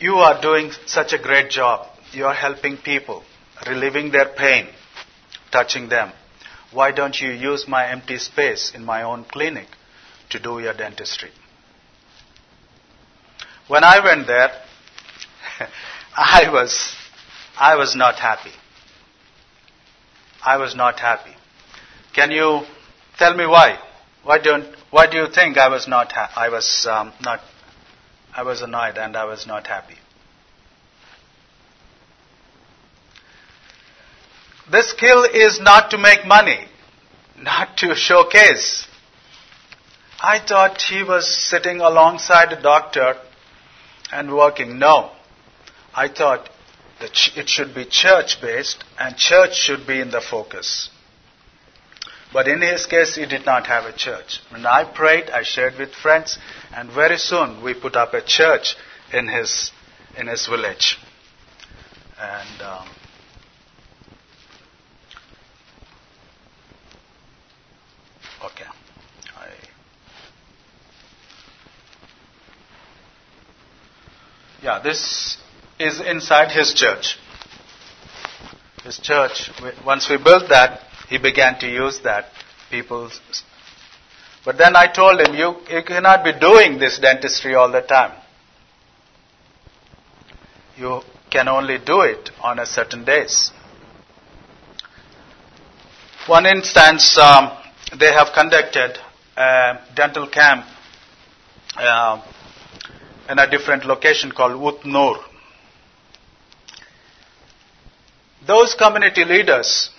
you 0.00 0.14
are 0.14 0.40
doing 0.40 0.72
such 0.86 1.12
a 1.12 1.18
great 1.18 1.50
job. 1.50 1.86
You 2.12 2.26
are 2.26 2.34
helping 2.34 2.76
people, 2.76 3.22
relieving 3.68 4.10
their 4.10 4.26
pain, 4.26 4.66
touching 5.52 5.88
them. 5.88 6.12
Why 6.72 6.90
don't 6.90 7.20
you 7.20 7.30
use 7.30 7.68
my 7.68 7.88
empty 7.88 8.18
space 8.18 8.72
in 8.74 8.84
my 8.84 9.02
own 9.02 9.24
clinic 9.24 9.68
to 10.30 10.40
do 10.40 10.58
your 10.58 10.72
dentistry? 10.72 11.30
When 13.68 13.84
I 13.84 14.00
went 14.00 14.26
there, 14.26 14.50
I 16.16 16.50
was, 16.50 16.96
I 17.60 17.76
was 17.76 17.94
not 17.94 18.18
happy. 18.18 18.52
I 20.42 20.56
was 20.56 20.74
not 20.74 20.98
happy. 20.98 21.36
Can 22.14 22.30
you 22.30 22.62
tell 23.18 23.34
me 23.36 23.46
why? 23.46 23.78
Why 24.22 24.38
don't, 24.38 24.64
why 24.90 25.06
do 25.10 25.18
you 25.18 25.26
think 25.28 25.58
I 25.58 25.68
was 25.68 25.86
not, 25.86 26.10
ha- 26.12 26.32
I 26.34 26.48
was 26.48 26.86
um, 26.90 27.12
not, 27.20 27.40
I 28.34 28.44
was 28.44 28.62
annoyed 28.62 28.96
and 28.96 29.14
I 29.14 29.26
was 29.26 29.46
not 29.46 29.66
happy? 29.66 29.96
The 34.70 34.82
skill 34.82 35.24
is 35.24 35.60
not 35.60 35.90
to 35.90 35.98
make 35.98 36.24
money, 36.26 36.66
not 37.36 37.76
to 37.78 37.94
showcase. 37.94 38.86
I 40.22 40.38
thought 40.38 40.80
he 40.80 41.02
was 41.02 41.28
sitting 41.28 41.80
alongside 41.82 42.52
a 42.52 42.62
doctor 42.62 43.16
and 44.10 44.34
working. 44.34 44.78
No. 44.78 45.10
I 45.94 46.08
thought 46.08 46.48
that 47.00 47.12
it 47.36 47.48
should 47.48 47.74
be 47.74 47.84
church 47.84 48.40
based 48.40 48.84
and 48.98 49.16
church 49.16 49.54
should 49.54 49.86
be 49.86 50.00
in 50.00 50.10
the 50.10 50.20
focus. 50.20 50.90
But 52.32 52.46
in 52.46 52.60
his 52.60 52.86
case, 52.86 53.16
he 53.16 53.26
did 53.26 53.44
not 53.44 53.66
have 53.66 53.86
a 53.86 53.92
church. 53.92 54.40
When 54.50 54.64
I 54.64 54.84
prayed, 54.84 55.30
I 55.30 55.42
shared 55.42 55.76
with 55.78 55.92
friends, 55.92 56.38
and 56.72 56.90
very 56.92 57.16
soon 57.18 57.62
we 57.62 57.74
put 57.74 57.96
up 57.96 58.14
a 58.14 58.22
church 58.22 58.76
in 59.12 59.26
his, 59.26 59.72
in 60.16 60.28
his 60.28 60.46
village. 60.46 60.96
And 62.20 62.62
um, 62.62 62.88
Okay. 68.44 68.64
I 69.36 69.48
Yeah, 74.62 74.78
this 74.78 75.36
is 75.80 76.00
inside 76.00 76.52
his 76.52 76.74
church. 76.74 77.16
His 78.84 78.98
church, 78.98 79.50
once 79.84 80.08
we 80.08 80.16
built 80.16 80.48
that, 80.50 80.80
he 81.08 81.18
began 81.18 81.58
to 81.60 81.66
use 81.66 82.00
that. 82.04 82.26
People. 82.70 83.10
But 84.44 84.58
then 84.58 84.76
I 84.76 84.86
told 84.86 85.20
him, 85.20 85.34
you, 85.34 85.56
you 85.70 85.82
cannot 85.82 86.22
be 86.24 86.32
doing 86.38 86.78
this 86.78 86.98
dentistry 86.98 87.54
all 87.54 87.72
the 87.72 87.80
time. 87.80 88.12
You 90.76 91.00
can 91.30 91.48
only 91.48 91.78
do 91.78 92.02
it 92.02 92.30
on 92.42 92.58
a 92.58 92.66
certain 92.66 93.04
days. 93.04 93.50
One 96.26 96.46
instance, 96.46 97.18
um, 97.18 97.50
they 97.98 98.12
have 98.12 98.28
conducted 98.32 98.98
a 99.36 99.80
dental 99.96 100.28
camp 100.28 100.64
uh, 101.76 102.22
in 103.28 103.38
a 103.38 103.50
different 103.50 103.84
location 103.84 104.30
called 104.30 104.52
Utnur. 104.52 105.29
Those 108.46 108.74
community 108.74 109.24
leaders, 109.24 109.90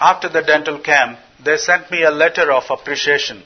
after 0.00 0.28
the 0.28 0.42
dental 0.42 0.78
camp, 0.80 1.18
they 1.44 1.56
sent 1.56 1.90
me 1.90 2.02
a 2.02 2.10
letter 2.10 2.50
of 2.50 2.64
appreciation. 2.70 3.42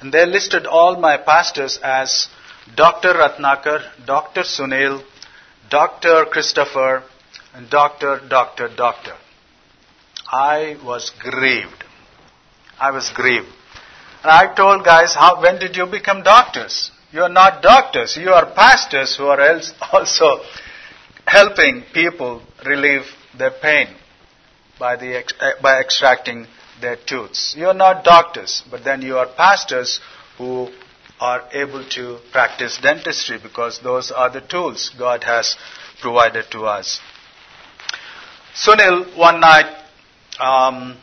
And 0.00 0.12
they 0.12 0.26
listed 0.26 0.66
all 0.66 0.96
my 0.96 1.16
pastors 1.16 1.78
as 1.82 2.28
Dr. 2.76 3.14
Ratnakar, 3.14 3.82
Dr. 4.06 4.42
Sunil, 4.42 5.02
Dr. 5.70 6.26
Christopher, 6.26 7.02
and 7.54 7.68
Dr. 7.68 8.20
Dr. 8.28 8.68
Doctor. 8.74 9.14
I 10.30 10.76
was 10.84 11.10
grieved. 11.18 11.84
I 12.78 12.90
was 12.92 13.10
grieved. 13.10 13.48
And 14.22 14.30
I 14.30 14.54
told 14.54 14.84
guys, 14.84 15.14
how, 15.14 15.40
when 15.40 15.58
did 15.58 15.76
you 15.76 15.86
become 15.86 16.22
doctors? 16.22 16.90
You 17.10 17.22
are 17.22 17.28
not 17.28 17.62
doctors. 17.62 18.16
You 18.16 18.30
are 18.30 18.46
pastors 18.46 19.16
who 19.16 19.26
are 19.26 19.40
also 19.92 20.40
helping 21.28 21.82
people 21.92 22.42
relieve 22.64 23.04
their 23.36 23.50
pain 23.50 23.88
by, 24.78 24.96
the, 24.96 25.16
eh, 25.16 25.52
by 25.62 25.78
extracting 25.78 26.46
their 26.80 26.96
tooths. 26.96 27.54
You 27.56 27.68
are 27.68 27.74
not 27.74 28.02
doctors, 28.02 28.62
but 28.70 28.82
then 28.82 29.02
you 29.02 29.18
are 29.18 29.26
pastors 29.26 30.00
who 30.38 30.68
are 31.20 31.42
able 31.52 31.84
to 31.90 32.18
practice 32.32 32.78
dentistry 32.80 33.38
because 33.42 33.80
those 33.80 34.10
are 34.10 34.30
the 34.30 34.40
tools 34.40 34.90
God 34.98 35.24
has 35.24 35.56
provided 36.00 36.46
to 36.52 36.64
us. 36.64 36.98
Sunil, 38.54 39.16
one 39.16 39.40
night, 39.40 39.66
um, 40.40 40.96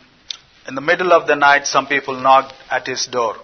in 0.68 0.74
the 0.74 0.82
middle 0.82 1.14
of 1.14 1.28
the 1.28 1.36
night, 1.36 1.68
some 1.68 1.86
people 1.86 2.20
knocked 2.20 2.54
at 2.72 2.88
his 2.88 3.06
door. 3.06 3.36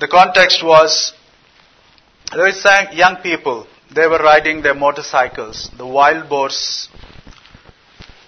The 0.00 0.08
context 0.08 0.62
was 0.62 1.14
were 2.36 2.88
young 2.92 3.16
people. 3.16 3.66
They 3.94 4.06
were 4.06 4.18
riding 4.18 4.62
their 4.62 4.74
motorcycles. 4.74 5.70
The 5.76 5.86
wild 5.86 6.28
boars 6.28 6.88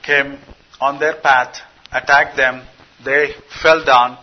came 0.03 0.39
on 0.81 0.99
their 0.99 1.15
path, 1.15 1.57
attacked 1.91 2.37
them. 2.37 2.67
They 3.05 3.35
fell 3.63 3.85
down, 3.85 4.19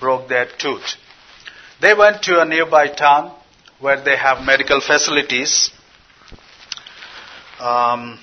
broke 0.00 0.28
their 0.28 0.46
tooth. 0.58 0.96
They 1.80 1.94
went 1.94 2.22
to 2.24 2.40
a 2.40 2.44
nearby 2.44 2.88
town 2.88 3.36
where 3.78 4.02
they 4.02 4.16
have 4.16 4.44
medical 4.44 4.80
facilities. 4.80 5.70
Um, 7.58 8.18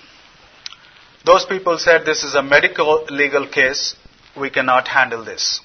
those 1.25 1.45
people 1.45 1.77
said 1.77 2.05
this 2.05 2.23
is 2.23 2.35
a 2.35 2.43
medical 2.43 3.05
legal 3.09 3.47
case. 3.47 3.95
We 4.39 4.49
cannot 4.49 4.87
handle 4.87 5.23
this. 5.25 5.61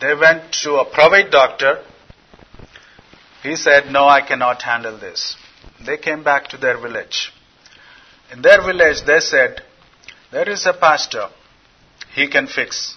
They 0.00 0.14
went 0.14 0.52
to 0.62 0.76
a 0.76 0.84
private 0.84 1.30
doctor. 1.30 1.84
He 3.42 3.56
said, 3.56 3.90
No, 3.90 4.08
I 4.08 4.20
cannot 4.20 4.62
handle 4.62 4.96
this. 4.98 5.36
They 5.84 5.96
came 5.96 6.22
back 6.22 6.48
to 6.48 6.56
their 6.56 6.78
village. 6.78 7.32
In 8.30 8.40
their 8.40 8.62
village, 8.62 9.02
they 9.04 9.18
said, 9.20 9.62
There 10.30 10.48
is 10.48 10.64
a 10.66 10.72
pastor. 10.72 11.28
He 12.14 12.28
can 12.28 12.46
fix 12.46 12.96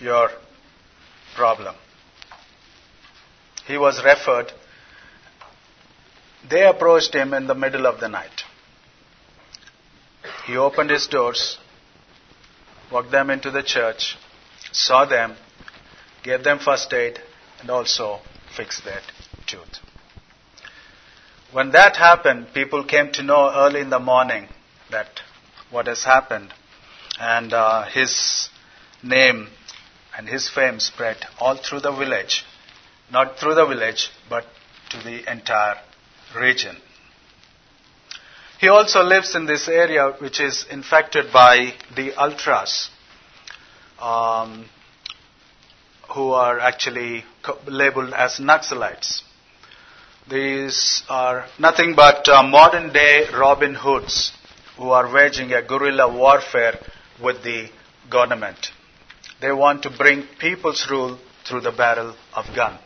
your 0.00 0.30
problem. 1.36 1.74
He 3.66 3.76
was 3.76 4.02
referred. 4.02 4.52
They 6.48 6.64
approached 6.66 7.14
him 7.14 7.34
in 7.34 7.46
the 7.46 7.54
middle 7.54 7.86
of 7.86 8.00
the 8.00 8.08
night. 8.08 8.42
He 10.46 10.56
opened 10.56 10.90
his 10.90 11.06
doors, 11.06 11.58
walked 12.90 13.10
them 13.10 13.30
into 13.30 13.50
the 13.50 13.62
church, 13.62 14.16
saw 14.72 15.04
them, 15.04 15.36
gave 16.24 16.42
them 16.42 16.58
first 16.58 16.92
aid, 16.92 17.20
and 17.60 17.70
also 17.70 18.20
fixed 18.56 18.84
that 18.84 19.02
tooth. 19.46 19.78
When 21.52 21.72
that 21.72 21.98
happened, 21.98 22.54
people 22.54 22.82
came 22.82 23.12
to 23.12 23.22
know 23.22 23.52
early 23.54 23.80
in 23.80 23.90
the 23.90 23.98
morning 23.98 24.48
that 24.90 25.20
what 25.70 25.86
has 25.86 26.02
happened, 26.02 26.50
and 27.20 27.52
uh, 27.52 27.84
his 27.84 28.48
name 29.02 29.48
and 30.16 30.26
his 30.26 30.48
fame 30.48 30.80
spread 30.80 31.18
all 31.38 31.56
through 31.58 31.80
the 31.80 31.92
village, 31.92 32.44
not 33.10 33.38
through 33.38 33.54
the 33.54 33.66
village, 33.66 34.08
but 34.30 34.46
to 34.90 34.96
the 35.02 35.30
entire 35.30 35.76
region. 36.34 36.76
He 38.58 38.68
also 38.68 39.02
lives 39.02 39.34
in 39.34 39.44
this 39.44 39.68
area 39.68 40.14
which 40.20 40.40
is 40.40 40.64
infected 40.70 41.34
by 41.34 41.74
the 41.94 42.14
ultras, 42.14 42.88
um, 44.00 44.70
who 46.14 46.30
are 46.32 46.58
actually 46.58 47.24
labeled 47.66 48.14
as 48.14 48.38
Naxalites. 48.38 49.22
These 50.30 51.02
are 51.08 51.46
nothing 51.58 51.94
but 51.94 52.28
uh, 52.28 52.42
modern 52.42 52.92
day 52.92 53.26
Robin 53.32 53.74
Hoods 53.74 54.32
who 54.76 54.90
are 54.90 55.12
waging 55.12 55.52
a 55.52 55.62
guerrilla 55.62 56.12
warfare 56.12 56.78
with 57.22 57.42
the 57.42 57.68
government. 58.10 58.70
They 59.40 59.52
want 59.52 59.82
to 59.82 59.90
bring 59.90 60.24
people's 60.38 60.88
rule 60.90 61.18
through 61.44 61.62
the 61.62 61.72
barrel 61.72 62.14
of 62.34 62.46
gun 62.54 62.78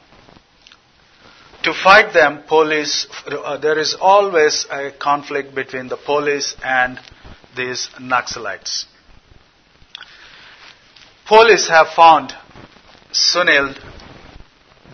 to 1.66 1.75
fight 1.75 2.12
them, 2.12 2.44
police, 2.46 3.09
uh, 3.27 3.57
there 3.57 3.77
is 3.77 3.96
always 4.01 4.66
a 4.70 4.92
conflict 4.92 5.53
between 5.53 5.88
the 5.88 5.96
police 5.96 6.55
and 6.62 7.01
these 7.57 7.88
Naxalites. 8.01 8.85
Police 11.27 11.68
have 11.68 11.88
found 11.88 12.33
Sunil 13.11 13.77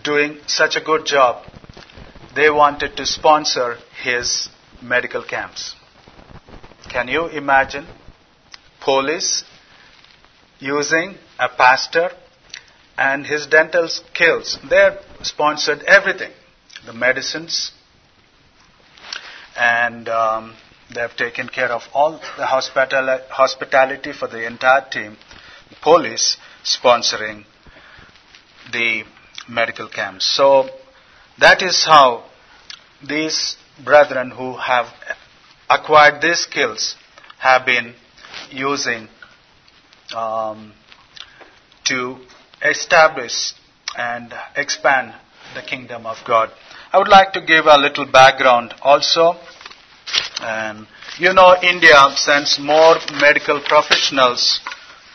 doing 0.02 0.38
such 0.46 0.76
a 0.76 0.80
good 0.80 1.04
job, 1.04 1.44
they 2.34 2.50
wanted 2.50 2.96
to 2.96 3.06
sponsor 3.06 3.76
his 4.02 4.48
medical 4.80 5.22
camps. 5.22 5.74
Can 6.88 7.08
you 7.08 7.26
imagine 7.26 7.86
police 8.80 9.44
using 10.58 11.16
a 11.38 11.48
pastor 11.48 12.10
and 12.98 13.26
his 13.26 13.46
dental 13.46 13.88
skills? 13.88 14.58
They 14.68 14.96
sponsored 15.22 15.82
everything 15.82 16.32
the 16.86 16.92
medicines, 16.92 17.72
and 19.56 20.08
um, 20.08 20.54
they 20.92 21.00
have 21.00 21.16
taken 21.16 21.48
care 21.48 21.70
of 21.70 21.82
all 21.92 22.12
the 22.36 22.46
hospital- 22.46 23.20
hospitality 23.30 24.12
for 24.12 24.26
the 24.28 24.44
entire 24.46 24.84
team, 24.90 25.16
police 25.82 26.36
sponsoring 26.64 27.44
the 28.72 29.04
medical 29.48 29.88
camps. 29.88 30.26
So 30.26 30.68
that 31.42 31.60
is 31.60 31.84
how 31.84 32.24
these 33.06 33.56
brethren 33.84 34.30
who 34.30 34.56
have 34.56 34.86
acquired 35.68 36.22
these 36.22 36.38
skills 36.40 36.94
have 37.38 37.66
been 37.66 37.94
using 38.50 39.08
um, 40.14 40.72
to 41.84 42.18
establish 42.62 43.54
and 43.98 44.32
expand 44.56 45.14
the 45.54 45.62
kingdom 45.62 46.06
of 46.06 46.16
God. 46.26 46.50
I 46.92 46.98
would 46.98 47.08
like 47.08 47.32
to 47.32 47.40
give 47.40 47.66
a 47.66 47.76
little 47.76 48.06
background 48.06 48.74
also. 48.80 49.34
Um, 50.40 50.86
you 51.18 51.32
know, 51.32 51.56
India 51.62 51.96
sends 52.14 52.58
more 52.60 52.96
medical 53.20 53.60
professionals 53.60 54.60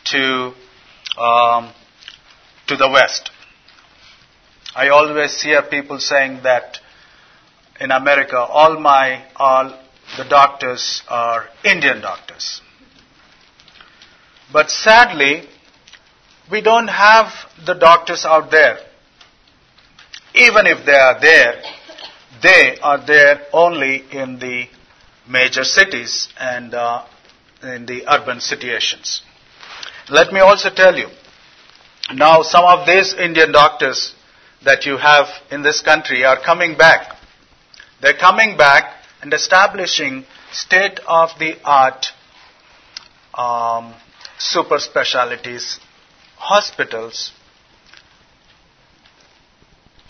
to 0.06 0.54
um, 1.18 1.72
to 2.68 2.76
the 2.76 2.90
West. 2.90 3.32
I 4.78 4.90
always 4.90 5.42
hear 5.42 5.62
people 5.64 6.00
saying 6.00 6.42
that 6.44 6.80
in 7.82 7.92
America, 7.92 8.38
all 8.38 8.80
my 8.80 9.26
all 9.36 9.78
the 10.18 10.24
doctors 10.24 11.04
are 11.10 11.46
Indian 11.64 12.02
doctors. 12.02 12.62
But 14.54 14.70
sadly, 14.72 15.34
we 16.50 16.62
don't 16.62 16.88
have 16.88 17.28
the 17.66 17.74
doctors 17.74 18.24
out 18.26 18.52
there 18.52 18.78
even 20.38 20.68
if 20.68 20.86
they 20.86 20.94
are 20.94 21.20
there, 21.20 21.62
they 22.42 22.78
are 22.82 23.04
there 23.06 23.42
only 23.52 24.04
in 24.12 24.40
the 24.40 24.68
major 25.28 25.64
cities 25.64 26.30
and 26.40 26.74
uh, 26.74 27.04
in 27.64 27.86
the 27.86 28.04
urban 28.08 28.40
situations. 28.40 29.22
Let 30.10 30.32
me 30.32 30.40
also 30.40 30.70
tell 30.70 30.96
you, 30.96 31.08
now 32.14 32.44
some 32.44 32.64
of 32.64 32.86
these 32.86 33.14
Indian 33.14 33.52
doctors, 33.52 34.14
that 34.64 34.86
you 34.86 34.98
have 34.98 35.28
in 35.52 35.62
this 35.62 35.82
country 35.82 36.26
are 36.26 36.40
coming 36.40 36.78
back. 36.78 37.16
They're 38.02 38.18
coming 38.18 38.58
back 38.58 38.94
and 39.22 39.34
establishing 39.34 40.26
state 40.52 41.00
of 41.08 41.30
the 41.40 41.56
art 41.64 42.08
um, 43.34 43.94
super 44.38 44.80
specialities 44.80 45.80
hospitals, 46.38 47.32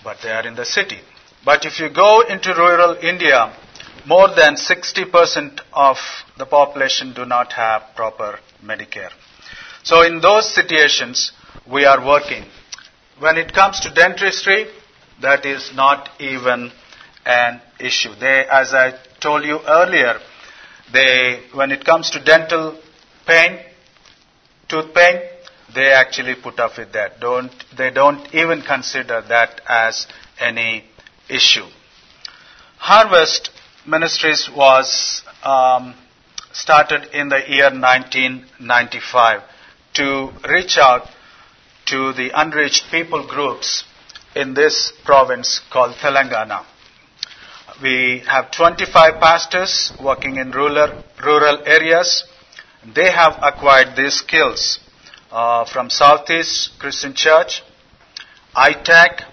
but 0.04 0.18
they 0.22 0.30
are 0.30 0.46
in 0.46 0.56
the 0.56 0.66
city. 0.66 1.00
But 1.46 1.66
if 1.66 1.80
you 1.80 1.90
go 1.90 2.22
into 2.22 2.54
rural 2.54 2.98
India, 3.02 3.56
more 4.06 4.28
than 4.36 4.56
60% 4.56 5.62
of 5.74 5.98
the 6.38 6.46
population 6.46 7.14
do 7.14 7.26
not 7.26 7.54
have 7.54 7.84
proper 7.96 8.40
Medicare. 8.64 9.12
So 9.84 10.02
in 10.04 10.20
those 10.22 10.54
situations, 10.54 11.32
we 11.70 11.86
are 11.86 12.06
working. 12.06 12.44
When 13.20 13.38
it 13.38 13.54
comes 13.54 13.80
to 13.82 13.90
dentistry, 13.94 14.68
that 15.22 15.46
is 15.46 15.72
not 15.74 16.10
even 16.20 16.72
an 17.26 17.62
issue. 17.80 18.14
They, 18.20 18.46
as 18.50 18.74
I 18.74 18.94
told 19.20 19.44
you 19.44 19.60
earlier, 19.68 20.20
they, 20.94 21.42
when 21.54 21.72
it 21.72 21.84
comes 21.84 22.12
to 22.12 22.24
dental 22.24 22.80
pain, 23.26 23.60
tooth 24.70 24.94
pain, 24.94 25.22
they 25.74 25.92
actually 25.92 26.36
put 26.36 26.60
up 26.60 26.78
with 26.78 26.94
that. 26.94 27.20
Don't, 27.20 27.52
they 27.76 27.90
don't 27.90 28.34
even 28.34 28.62
consider 28.62 29.22
that 29.28 29.62
as 29.68 30.08
any 30.40 30.86
issue. 31.30 31.66
Harvest 32.78 33.50
Ministries 33.86 34.50
was 34.56 35.24
um, 35.44 35.96
started 36.52 37.06
in 37.14 37.30
the 37.30 37.40
year 37.48 37.72
1995 37.72 39.42
to 39.96 40.30
reach 40.50 40.78
out 40.78 41.08
to 41.88 42.14
the 42.14 42.32
unreached 42.34 42.86
people 42.92 43.26
groups 43.26 43.84
in 44.36 44.54
this 44.54 44.92
province 45.06 45.62
called 45.72 45.96
Telangana. 45.96 46.66
We 47.82 48.24
have 48.28 48.52
25 48.52 49.20
pastors 49.20 49.92
working 50.04 50.38
in 50.38 50.52
rural, 50.52 51.04
rural 51.24 51.64
areas. 51.66 52.24
They 52.96 53.12
have 53.12 53.38
acquired 53.42 53.96
these 53.96 54.16
skills 54.16 54.80
uh, 55.32 55.66
from 55.66 55.90
Southeast 55.90 56.72
Christian 56.80 57.14
Church, 57.14 57.64
ITAC, 58.56 59.24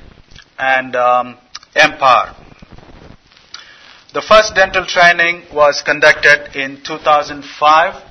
and 0.59 0.95
um, 0.97 1.39
Empire. 1.75 2.35
The 4.13 4.23
first 4.23 4.55
dental 4.55 4.87
training 4.87 5.43
was 5.53 5.83
conducted 5.83 6.55
in 6.55 6.83
2005 6.85 8.11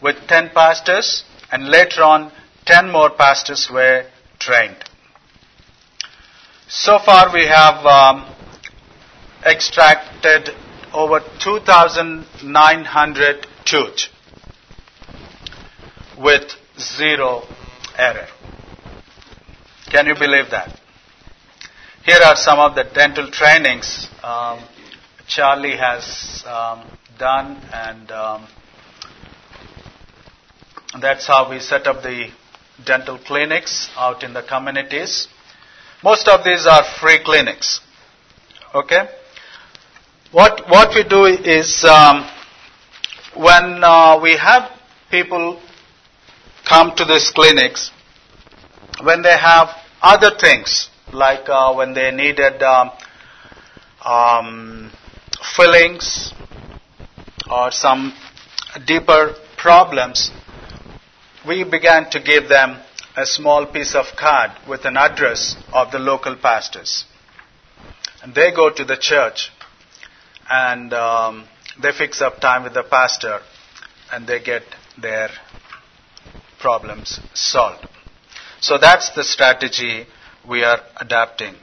with 0.00 0.16
10 0.26 0.50
pastors, 0.54 1.24
and 1.50 1.68
later 1.68 2.02
on, 2.02 2.30
10 2.66 2.90
more 2.90 3.10
pastors 3.10 3.68
were 3.72 4.04
trained. 4.38 4.76
So 6.68 6.98
far, 6.98 7.32
we 7.32 7.46
have 7.46 7.84
um, 7.86 8.26
extracted 9.44 10.50
over 10.92 11.20
2,900 11.42 13.46
tooth 13.64 14.08
with 16.18 16.52
zero 16.78 17.42
error. 17.96 18.26
Can 19.90 20.06
you 20.06 20.14
believe 20.14 20.50
that? 20.50 20.78
Here 22.04 22.20
are 22.24 22.36
some 22.36 22.58
of 22.58 22.74
the 22.74 22.84
dental 22.84 23.30
trainings 23.30 24.08
um, 24.22 24.60
Charlie 25.26 25.76
has 25.76 26.42
um, 26.46 26.86
done, 27.18 27.56
and 27.72 28.10
um, 28.10 28.48
that's 31.00 31.26
how 31.26 31.50
we 31.50 31.60
set 31.60 31.86
up 31.86 32.02
the 32.02 32.28
dental 32.84 33.18
clinics 33.18 33.90
out 33.96 34.22
in 34.22 34.32
the 34.32 34.42
communities. 34.42 35.28
Most 36.02 36.28
of 36.28 36.44
these 36.44 36.66
are 36.66 36.84
free 37.00 37.18
clinics. 37.24 37.80
Okay? 38.74 39.08
What, 40.32 40.68
what 40.68 40.94
we 40.94 41.04
do 41.04 41.24
is 41.26 41.84
um, 41.84 42.28
when 43.34 43.82
uh, 43.82 44.18
we 44.22 44.36
have 44.36 44.70
people 45.10 45.60
come 46.68 46.94
to 46.96 47.04
these 47.04 47.30
clinics 47.30 47.90
when 49.02 49.22
they 49.22 49.36
have 49.36 49.68
other 50.02 50.30
things, 50.38 50.90
like 51.12 51.48
uh, 51.48 51.72
when 51.74 51.94
they 51.94 52.10
needed 52.10 52.62
um, 52.62 52.90
um, 54.04 54.92
fillings 55.56 56.32
or 57.50 57.70
some 57.70 58.12
deeper 58.86 59.34
problems, 59.56 60.30
we 61.46 61.64
began 61.64 62.10
to 62.10 62.20
give 62.20 62.48
them 62.48 62.80
a 63.16 63.26
small 63.26 63.66
piece 63.66 63.94
of 63.94 64.06
card 64.18 64.50
with 64.68 64.84
an 64.84 64.96
address 64.96 65.56
of 65.72 65.90
the 65.90 65.98
local 65.98 66.36
pastors. 66.36 67.04
And 68.22 68.34
they 68.34 68.52
go 68.52 68.70
to 68.70 68.84
the 68.84 68.96
church 68.96 69.50
and 70.48 70.92
um, 70.92 71.48
they 71.80 71.92
fix 71.92 72.20
up 72.20 72.40
time 72.40 72.64
with 72.64 72.74
the 72.74 72.82
pastor 72.82 73.40
and 74.12 74.26
they 74.26 74.40
get 74.40 74.62
their 75.00 75.30
problems 76.58 77.20
solved. 77.34 77.86
So 78.60 78.78
that's 78.78 79.10
the 79.10 79.22
strategy 79.24 80.06
we 80.48 80.64
are 80.64 80.80
adapting. 80.96 81.54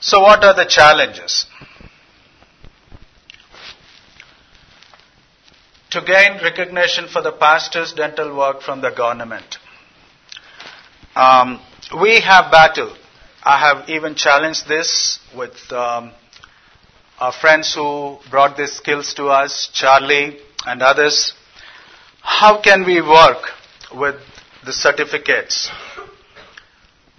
So, 0.00 0.20
what 0.20 0.44
are 0.44 0.54
the 0.54 0.64
challenges? 0.64 1.46
To 5.90 6.00
gain 6.02 6.42
recognition 6.42 7.08
for 7.08 7.22
the 7.22 7.32
pastor's 7.32 7.92
dental 7.92 8.36
work 8.36 8.60
from 8.60 8.80
the 8.80 8.90
government. 8.90 9.58
Um, 11.14 11.60
we 12.02 12.20
have 12.20 12.50
battled. 12.50 12.98
I 13.42 13.58
have 13.58 13.88
even 13.88 14.16
challenged 14.16 14.66
this 14.68 15.20
with 15.36 15.54
um, 15.72 16.12
our 17.18 17.32
friends 17.32 17.74
who 17.74 18.18
brought 18.30 18.56
these 18.56 18.72
skills 18.72 19.14
to 19.14 19.28
us, 19.28 19.70
Charlie 19.72 20.38
and 20.66 20.82
others. 20.82 21.32
How 22.20 22.60
can 22.60 22.84
we 22.84 23.00
work 23.00 23.38
with 23.94 24.16
the 24.64 24.72
certificates 24.72 25.70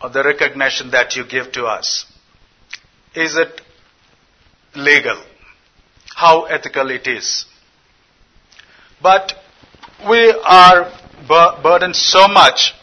or 0.01 0.10
the 0.10 0.23
recognition 0.23 0.91
that 0.91 1.15
you 1.15 1.25
give 1.25 1.53
to 1.53 1.65
us? 1.65 2.06
Is 3.15 3.38
it 3.38 3.62
legal? 4.75 5.23
How 6.13 6.43
ethical 6.43 6.91
it 6.91 7.08
is? 7.08 7.45
But 9.01 9.33
we 10.10 10.31
are 10.45 10.91
bur- 11.27 11.60
burdened 11.62 11.95
so 11.95 12.27
much 12.27 12.73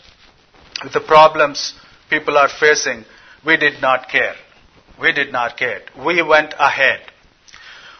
with 0.82 0.92
the 0.92 1.00
problems 1.00 1.74
people 2.10 2.36
are 2.38 2.48
facing, 2.48 3.04
we 3.44 3.56
did 3.56 3.80
not 3.80 4.08
care. 4.08 4.34
We 5.00 5.12
did 5.12 5.32
not 5.32 5.56
care. 5.56 5.80
We 6.06 6.22
went 6.22 6.54
ahead. 6.58 7.00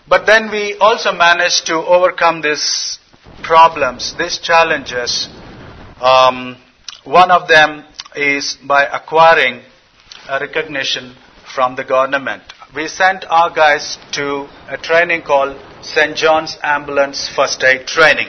But 0.07 0.27
then 0.27 0.51
we 0.51 0.77
also 0.79 1.13
managed 1.13 1.67
to 1.67 1.75
overcome 1.75 2.43
these 2.43 2.99
problems, 3.43 4.15
these 4.19 4.39
challenges, 4.39 5.29
um, 6.01 6.57
one 7.05 7.31
of 7.31 7.49
them 7.49 7.85
is 8.15 8.57
by 8.67 8.85
acquiring 8.85 9.63
a 10.29 10.39
recognition 10.41 11.15
from 11.55 11.77
the 11.77 11.85
government. 11.85 12.43
We 12.75 12.89
sent 12.89 13.25
our 13.31 13.51
guys 13.51 13.99
to 14.15 14.49
a 14.67 14.77
training 14.77 15.23
called 15.23 15.57
St. 15.83 16.17
John's 16.17 16.57
Ambulance 16.61 17.29
First 17.29 17.63
Aid 17.63 17.87
Training. 17.87 18.27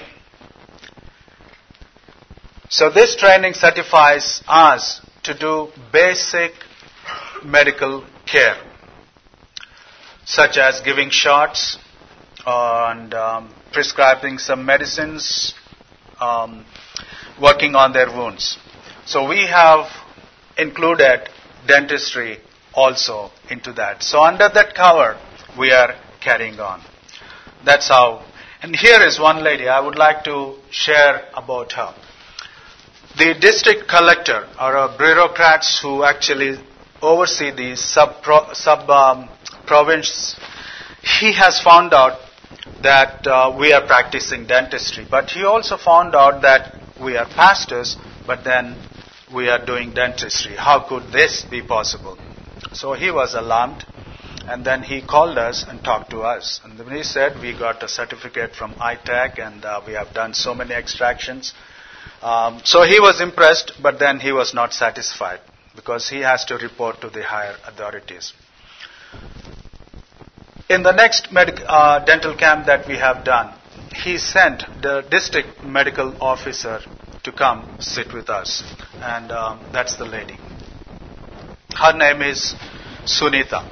So 2.69 2.91
this 2.91 3.15
training 3.15 3.55
certifies 3.55 4.43
us 4.47 5.01
to 5.23 5.33
do 5.33 5.69
basic 5.91 6.51
medical 7.43 8.05
care, 8.27 8.55
such 10.25 10.57
as 10.57 10.79
giving 10.81 11.09
shots 11.09 11.79
and 12.45 13.15
um, 13.15 13.51
prescribing 13.71 14.37
some 14.37 14.63
medicines, 14.63 15.55
um, 16.19 16.63
working 17.41 17.73
on 17.73 17.93
their 17.93 18.11
wounds. 18.15 18.59
So 19.07 19.27
we 19.27 19.47
have 19.47 19.87
included 20.55 21.29
dentistry 21.65 22.41
also 22.75 23.31
into 23.49 23.73
that. 23.73 24.03
So 24.03 24.23
under 24.23 24.49
that 24.53 24.75
cover, 24.75 25.19
we 25.57 25.71
are 25.71 25.95
carrying 26.21 26.59
on. 26.59 26.81
That's 27.63 27.87
how. 27.87 28.25
And 28.61 28.75
here 28.75 29.01
is 29.01 29.19
one 29.19 29.43
lady 29.43 29.67
I 29.67 29.79
would 29.79 29.97
like 29.97 30.23
to 30.25 30.55
share 30.71 31.29
about 31.33 31.71
her. 31.73 31.93
The 33.17 33.35
district 33.39 33.87
collector 33.87 34.47
or 34.59 34.89
bureaucrats 34.97 35.79
who 35.81 36.03
actually 36.03 36.57
oversee 37.01 37.51
the 37.51 37.75
sub, 37.75 38.25
sub 38.53 38.89
um, 38.89 39.29
province, 39.65 40.35
he 41.01 41.31
has 41.33 41.61
found 41.61 41.93
out 41.93 42.19
that 42.81 43.25
uh, 43.27 43.55
we 43.57 43.71
are 43.71 43.85
practicing 43.85 44.45
dentistry. 44.47 45.05
But 45.09 45.29
he 45.29 45.43
also 45.43 45.77
found 45.77 46.15
out 46.15 46.41
that 46.41 46.75
we 47.01 47.15
are 47.17 47.25
pastors, 47.25 47.95
but 48.25 48.43
then 48.43 48.75
we 49.33 49.49
are 49.49 49.63
doing 49.63 49.93
dentistry. 49.93 50.55
How 50.55 50.87
could 50.87 51.11
this 51.11 51.45
be 51.49 51.61
possible? 51.61 52.17
So 52.75 52.91
he 52.91 53.09
was 53.09 53.33
alarmed, 53.35 53.85
and 54.47 54.65
then 54.65 54.83
he 54.83 55.01
called 55.01 55.37
us 55.37 55.63
and 55.67 55.81
talked 55.81 56.09
to 56.09 56.23
us. 56.23 56.59
And 56.63 56.77
then 56.77 56.91
he 56.91 57.03
said, 57.03 57.41
We 57.41 57.57
got 57.57 57.81
a 57.81 57.87
certificate 57.87 58.53
from 58.53 58.73
ITAC, 58.73 59.39
and 59.39 59.63
uh, 59.63 59.81
we 59.87 59.93
have 59.93 60.13
done 60.13 60.33
so 60.33 60.53
many 60.53 60.73
extractions. 60.73 61.53
Um, 62.21 62.61
so 62.65 62.83
he 62.83 62.99
was 62.99 63.21
impressed, 63.21 63.71
but 63.81 63.97
then 63.97 64.19
he 64.19 64.33
was 64.33 64.53
not 64.53 64.73
satisfied 64.73 65.39
because 65.75 66.09
he 66.09 66.19
has 66.19 66.43
to 66.45 66.57
report 66.57 66.99
to 67.01 67.09
the 67.09 67.23
higher 67.23 67.55
authorities. 67.65 68.33
In 70.69 70.83
the 70.83 70.91
next 70.91 71.27
uh, 71.31 71.99
dental 72.03 72.35
camp 72.35 72.65
that 72.65 72.87
we 72.87 72.97
have 72.97 73.23
done, 73.23 73.53
he 74.03 74.17
sent 74.17 74.63
the 74.81 75.01
district 75.09 75.63
medical 75.63 76.13
officer 76.21 76.81
to 77.23 77.31
come 77.31 77.77
sit 77.79 78.13
with 78.13 78.29
us, 78.29 78.63
and 79.01 79.31
um, 79.31 79.59
that's 79.71 79.95
the 79.95 80.05
lady. 80.05 80.37
Her 81.75 81.91
name 81.91 82.21
is 82.21 82.55
Sunita. 83.05 83.69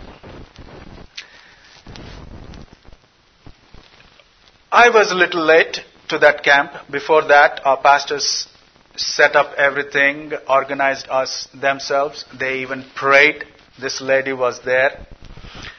I 4.69 4.89
was 4.89 5.11
a 5.11 5.15
little 5.15 5.45
late 5.45 5.79
to 6.09 6.17
that 6.19 6.43
camp. 6.43 6.73
Before 6.91 7.21
that, 7.27 7.65
our 7.65 7.77
pastors 7.81 8.47
set 8.97 9.37
up 9.37 9.53
everything, 9.55 10.33
organized 10.49 11.07
us 11.09 11.47
themselves. 11.53 12.25
They 12.37 12.59
even 12.59 12.83
prayed. 12.93 13.45
This 13.79 14.01
lady 14.01 14.33
was 14.33 14.59
there. 14.65 15.05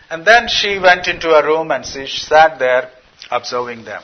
And 0.08 0.24
then 0.24 0.48
she 0.48 0.78
went 0.78 1.08
into 1.08 1.30
a 1.30 1.44
room 1.44 1.70
and 1.70 1.84
she 1.84 2.06
sat 2.06 2.58
there 2.58 2.90
observing 3.30 3.84
them. 3.84 4.02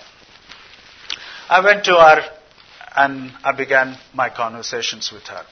I 1.48 1.64
went 1.64 1.84
to 1.84 1.94
her 1.94 2.22
and 2.96 3.32
I 3.42 3.52
began 3.52 3.96
my 4.12 4.28
conversations 4.28 5.10
with 5.10 5.22
her. 5.28 5.44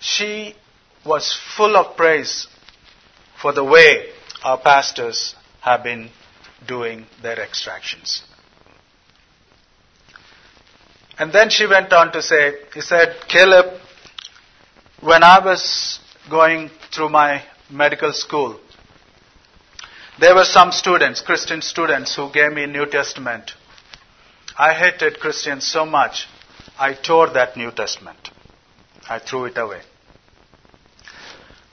She 0.00 0.56
was 1.04 1.38
full 1.56 1.76
of 1.76 1.96
praise 1.96 2.46
for 3.40 3.52
the 3.52 3.64
way 3.64 4.10
our 4.44 4.58
pastors 4.58 5.34
have 5.60 5.82
been 5.82 6.10
doing 6.66 7.06
their 7.22 7.40
extractions. 7.40 8.22
And 11.18 11.32
then 11.32 11.50
she 11.50 11.66
went 11.66 11.92
on 11.92 12.12
to 12.12 12.22
say, 12.22 12.54
he 12.74 12.80
said, 12.80 13.16
Caleb, 13.28 13.80
when 15.00 15.22
I 15.22 15.44
was 15.44 16.00
going 16.30 16.70
through 16.92 17.10
my 17.10 17.42
medical 17.70 18.12
school, 18.12 18.58
there 20.20 20.34
were 20.34 20.44
some 20.44 20.72
students, 20.72 21.20
Christian 21.20 21.62
students, 21.62 22.14
who 22.16 22.30
gave 22.32 22.52
me 22.52 22.66
New 22.66 22.86
Testament. 22.86 23.52
I 24.58 24.72
hated 24.74 25.20
Christians 25.20 25.66
so 25.66 25.84
much, 25.84 26.28
I 26.78 26.94
tore 26.94 27.30
that 27.30 27.56
New 27.56 27.70
Testament. 27.70 28.30
I 29.08 29.18
threw 29.18 29.46
it 29.46 29.58
away. 29.58 29.80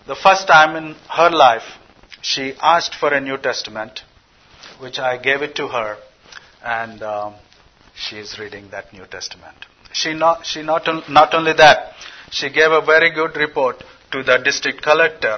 The 0.09 0.15
first 0.15 0.47
time 0.47 0.75
in 0.75 0.95
her 1.07 1.29
life, 1.29 1.65
she 2.23 2.55
asked 2.59 2.95
for 2.95 3.13
a 3.13 3.21
New 3.21 3.37
Testament, 3.37 4.01
which 4.79 4.97
I 4.97 5.17
gave 5.17 5.43
it 5.43 5.53
to 5.57 5.67
her, 5.67 5.97
and 6.63 7.03
um, 7.03 7.35
she 7.93 8.17
is 8.17 8.39
reading 8.39 8.71
that 8.71 8.91
New 8.91 9.05
Testament. 9.05 9.67
She 9.93 10.15
not, 10.15 10.47
she 10.47 10.63
not, 10.63 10.87
not 11.11 11.35
only 11.35 11.53
that, 11.53 11.93
she 12.31 12.49
gave 12.49 12.71
a 12.71 12.81
very 12.81 13.11
good 13.13 13.35
report 13.35 13.83
to 14.11 14.23
the 14.23 14.39
district 14.39 14.81
collector 14.81 15.37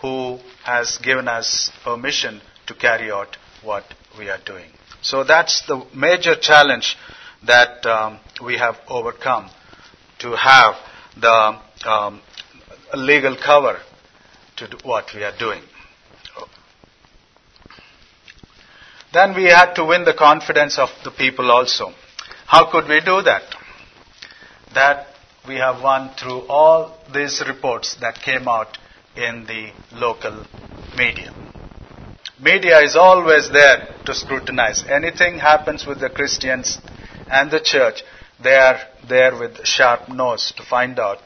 who 0.00 0.38
has 0.62 0.96
given 0.98 1.26
us 1.26 1.72
permission 1.82 2.40
to 2.68 2.74
carry 2.74 3.10
out 3.10 3.36
what 3.64 3.82
we 4.16 4.28
are 4.30 4.38
doing. 4.46 4.70
So 5.02 5.24
that's 5.24 5.66
the 5.66 5.84
major 5.92 6.36
challenge 6.36 6.96
that 7.48 7.84
um, 7.84 8.20
we 8.44 8.58
have 8.58 8.76
overcome 8.86 9.50
to 10.20 10.36
have 10.36 10.76
the 11.20 11.58
um, 11.84 12.20
legal 12.94 13.36
cover 13.36 13.80
to 14.56 14.68
do 14.68 14.78
what 14.82 15.06
we 15.14 15.22
are 15.22 15.36
doing. 15.36 15.62
Then 19.12 19.34
we 19.34 19.44
had 19.44 19.74
to 19.74 19.84
win 19.84 20.04
the 20.04 20.14
confidence 20.14 20.76
of 20.76 20.88
the 21.04 21.10
people 21.12 21.50
also. 21.50 21.92
How 22.46 22.70
could 22.70 22.88
we 22.88 23.00
do 23.00 23.22
that? 23.22 23.42
That 24.74 25.06
we 25.46 25.54
have 25.56 25.82
won 25.82 26.10
through 26.14 26.46
all 26.48 26.98
these 27.12 27.42
reports 27.46 27.94
that 28.00 28.16
came 28.16 28.48
out 28.48 28.76
in 29.14 29.46
the 29.46 29.70
local 29.92 30.44
media. 30.96 31.32
Media 32.40 32.80
is 32.80 32.96
always 32.96 33.50
there 33.52 33.94
to 34.04 34.14
scrutinize. 34.14 34.82
Anything 34.88 35.38
happens 35.38 35.86
with 35.86 36.00
the 36.00 36.10
Christians 36.10 36.78
and 37.30 37.50
the 37.50 37.60
church, 37.60 38.02
they 38.42 38.56
are 38.56 38.80
there 39.08 39.38
with 39.38 39.64
sharp 39.64 40.08
nose 40.08 40.52
to 40.56 40.64
find 40.64 40.98
out, 40.98 41.18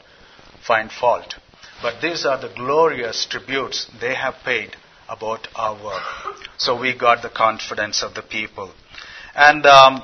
find 0.65 0.91
fault. 0.91 1.35
But 1.81 2.01
these 2.01 2.25
are 2.25 2.39
the 2.39 2.49
glorious 2.49 3.25
tributes 3.29 3.87
they 4.01 4.13
have 4.13 4.35
paid 4.43 4.75
about 5.07 5.47
our 5.55 5.81
work. 5.81 6.03
So 6.57 6.79
we 6.79 6.93
got 6.93 7.21
the 7.21 7.29
confidence 7.29 8.03
of 8.03 8.13
the 8.13 8.21
people. 8.21 8.71
And 9.33 9.65
um, 9.65 10.03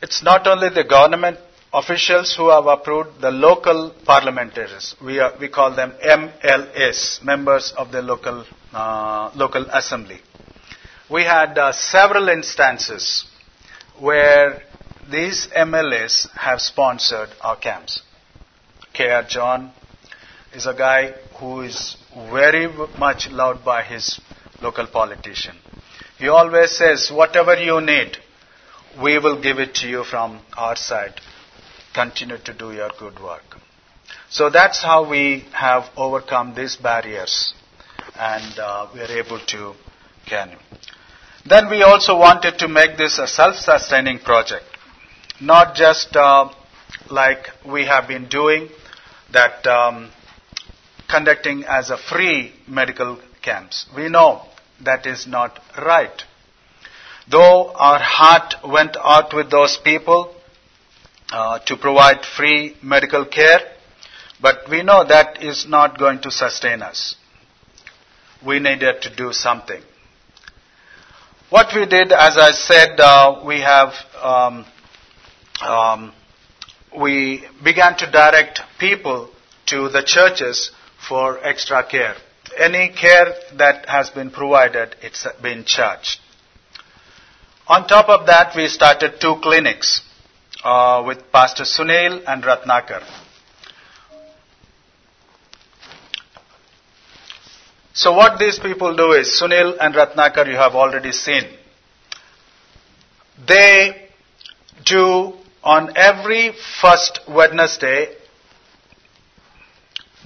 it's 0.00 0.22
not 0.22 0.46
only 0.46 0.68
the 0.68 0.84
government 0.84 1.38
officials 1.72 2.34
who 2.36 2.50
have 2.50 2.66
approved 2.66 3.20
the 3.20 3.30
local 3.30 3.94
parliamentarians. 4.04 4.94
We, 5.02 5.18
are, 5.20 5.32
we 5.40 5.48
call 5.48 5.74
them 5.74 5.92
MLAs, 6.04 7.22
members 7.24 7.72
of 7.76 7.90
the 7.90 8.02
local, 8.02 8.44
uh, 8.72 9.30
local 9.34 9.64
assembly. 9.70 10.20
We 11.10 11.24
had 11.24 11.56
uh, 11.58 11.72
several 11.72 12.28
instances 12.28 13.24
where 13.98 14.62
these 15.10 15.48
MLAs 15.48 16.30
have 16.32 16.60
sponsored 16.60 17.30
our 17.40 17.56
camps. 17.56 18.02
K.R. 18.92 19.24
John 19.24 19.72
is 20.54 20.66
a 20.66 20.74
guy 20.74 21.14
who 21.38 21.62
is 21.62 21.96
very 22.30 22.68
much 22.98 23.28
loved 23.30 23.64
by 23.64 23.82
his 23.82 24.20
local 24.60 24.86
politician. 24.86 25.56
He 26.18 26.28
always 26.28 26.76
says, 26.76 27.10
whatever 27.10 27.56
you 27.56 27.80
need, 27.80 28.18
we 29.02 29.18
will 29.18 29.40
give 29.40 29.58
it 29.58 29.74
to 29.76 29.88
you 29.88 30.04
from 30.04 30.40
our 30.56 30.76
side. 30.76 31.14
Continue 31.94 32.38
to 32.38 32.52
do 32.54 32.72
your 32.72 32.90
good 32.98 33.20
work. 33.20 33.56
So 34.30 34.50
that's 34.50 34.82
how 34.82 35.08
we 35.08 35.44
have 35.52 35.84
overcome 35.96 36.54
these 36.54 36.76
barriers 36.76 37.54
and 38.16 38.58
uh, 38.58 38.88
we 38.94 39.00
are 39.00 39.18
able 39.18 39.38
to 39.46 39.74
can. 40.26 40.56
Then 41.46 41.68
we 41.68 41.82
also 41.82 42.16
wanted 42.16 42.58
to 42.58 42.68
make 42.68 42.96
this 42.96 43.18
a 43.18 43.26
self-sustaining 43.26 44.20
project, 44.20 44.64
not 45.40 45.74
just 45.74 46.14
uh, 46.16 46.52
like 47.10 47.48
we 47.66 47.84
have 47.86 48.06
been 48.08 48.28
doing 48.28 48.68
that 49.32 49.66
um, 49.66 50.10
conducting 51.08 51.64
as 51.64 51.90
a 51.90 51.96
free 51.98 52.52
medical 52.68 53.20
camps. 53.42 53.86
We 53.96 54.08
know 54.08 54.42
that 54.84 55.06
is 55.06 55.26
not 55.26 55.58
right. 55.76 56.22
Though 57.30 57.72
our 57.74 58.00
heart 58.00 58.54
went 58.66 58.96
out 58.96 59.34
with 59.34 59.50
those 59.50 59.76
people 59.76 60.34
uh, 61.32 61.58
to 61.60 61.76
provide 61.76 62.24
free 62.24 62.76
medical 62.82 63.24
care, 63.24 63.60
but 64.40 64.68
we 64.70 64.82
know 64.82 65.02
that 65.02 65.42
is 65.42 65.66
not 65.66 65.98
going 65.98 66.20
to 66.20 66.30
sustain 66.30 66.82
us. 66.82 67.16
We 68.46 68.58
needed 68.58 69.00
to 69.02 69.16
do 69.16 69.32
something. 69.32 69.80
What 71.48 71.74
we 71.74 71.86
did, 71.86 72.12
as 72.12 72.36
I 72.36 72.50
said, 72.52 73.00
uh, 73.00 73.42
we 73.46 73.60
have 73.60 73.94
um, 74.22 74.66
um, 75.62 76.12
we 76.98 77.44
began 77.64 77.96
to 77.98 78.10
direct 78.10 78.60
people 78.78 79.30
to 79.66 79.88
the 79.88 80.02
churches 80.04 80.70
for 81.08 81.42
extra 81.42 81.86
care. 81.86 82.16
Any 82.58 82.90
care 82.90 83.34
that 83.56 83.88
has 83.88 84.10
been 84.10 84.30
provided, 84.30 84.96
it's 85.00 85.26
been 85.42 85.64
charged. 85.64 86.18
On 87.68 87.86
top 87.86 88.08
of 88.08 88.26
that, 88.26 88.54
we 88.54 88.68
started 88.68 89.20
two 89.20 89.36
clinics 89.42 90.02
uh, 90.64 91.02
with 91.06 91.30
Pastor 91.32 91.64
Sunil 91.64 92.22
and 92.26 92.42
Ratnakar. 92.42 93.02
So 97.94 98.12
what 98.12 98.38
these 98.38 98.58
people 98.58 98.96
do 98.96 99.12
is, 99.12 99.28
Sunil 99.40 99.76
and 99.80 99.94
Ratnakar 99.94 100.46
you 100.46 100.56
have 100.56 100.74
already 100.74 101.12
seen. 101.12 101.44
They 103.46 104.08
do 104.84 105.34
on 105.62 105.92
every 105.96 106.52
first 106.80 107.20
Wednesday, 107.28 108.14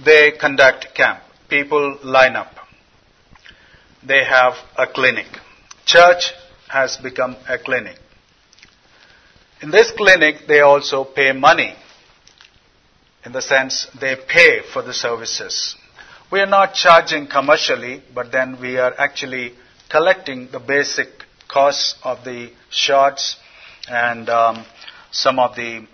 they 0.03 0.31
conduct 0.31 0.95
camp. 0.95 1.19
People 1.49 1.99
line 2.03 2.35
up. 2.35 2.53
They 4.03 4.23
have 4.23 4.53
a 4.77 4.87
clinic. 4.87 5.27
Church 5.85 6.31
has 6.69 6.97
become 6.97 7.35
a 7.47 7.57
clinic. 7.57 7.97
In 9.61 9.71
this 9.71 9.91
clinic, 9.91 10.47
they 10.47 10.61
also 10.61 11.03
pay 11.03 11.31
money. 11.31 11.75
In 13.25 13.31
the 13.31 13.41
sense, 13.41 13.87
they 13.99 14.15
pay 14.15 14.61
for 14.71 14.81
the 14.81 14.93
services. 14.93 15.75
We 16.31 16.39
are 16.41 16.45
not 16.45 16.73
charging 16.73 17.27
commercially, 17.27 18.03
but 18.13 18.31
then 18.31 18.59
we 18.61 18.77
are 18.77 18.93
actually 18.97 19.53
collecting 19.89 20.49
the 20.51 20.59
basic 20.59 21.07
costs 21.47 21.95
of 22.03 22.23
the 22.23 22.51
shots 22.69 23.37
and 23.89 24.29
um, 24.29 24.65
some 25.11 25.39
of 25.39 25.55
the 25.55 25.87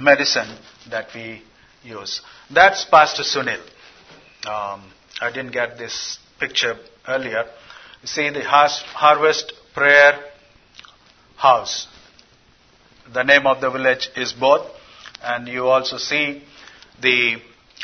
medicine 0.00 0.56
that 0.90 1.08
we 1.14 1.42
use. 1.82 2.20
That's 2.50 2.84
Pastor 2.84 3.22
Sunil. 3.22 3.60
Um, 4.46 4.92
I 5.20 5.30
didn't 5.32 5.52
get 5.52 5.78
this 5.78 6.18
picture 6.38 6.76
earlier. 7.06 7.44
You 8.02 8.06
see 8.08 8.30
the 8.30 8.44
Harvest 8.44 9.52
Prayer 9.74 10.20
House. 11.36 11.88
The 13.12 13.22
name 13.22 13.46
of 13.46 13.60
the 13.60 13.70
village 13.70 14.10
is 14.16 14.32
both, 14.32 14.66
and 15.22 15.48
you 15.48 15.66
also 15.66 15.96
see 15.96 16.42
the 17.00 17.36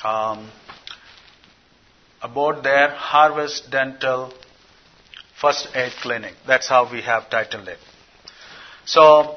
um, 0.04 0.50
board 2.34 2.62
there, 2.62 2.90
Harvest 2.90 3.70
Dental 3.70 4.32
First 5.40 5.68
Aid 5.74 5.92
Clinic. 6.02 6.34
That's 6.46 6.68
how 6.68 6.90
we 6.90 7.02
have 7.02 7.30
titled 7.30 7.68
it. 7.68 7.78
So 8.86 9.36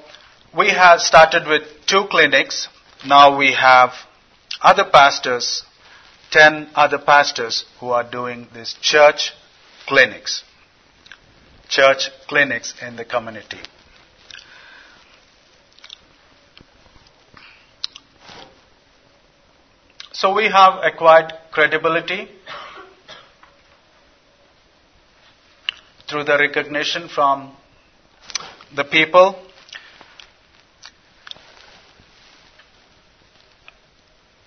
we 0.55 0.69
have 0.69 0.99
started 0.99 1.47
with 1.47 1.63
two 1.85 2.05
clinics. 2.09 2.67
Now 3.05 3.37
we 3.37 3.53
have 3.53 3.91
other 4.61 4.85
pastors, 4.91 5.63
10 6.31 6.69
other 6.75 6.97
pastors 6.97 7.65
who 7.79 7.89
are 7.89 8.09
doing 8.09 8.47
these 8.53 8.75
church 8.81 9.31
clinics. 9.87 10.43
Church 11.69 12.09
clinics 12.27 12.73
in 12.81 12.95
the 12.95 13.05
community. 13.05 13.59
So 20.19 20.33
we 20.33 20.45
have 20.45 20.83
acquired 20.83 21.31
credibility 21.51 22.27
through 26.09 26.23
the 26.23 26.39
recognition 26.39 27.07
from 27.07 27.55
the 28.75 28.83
people. 28.83 29.39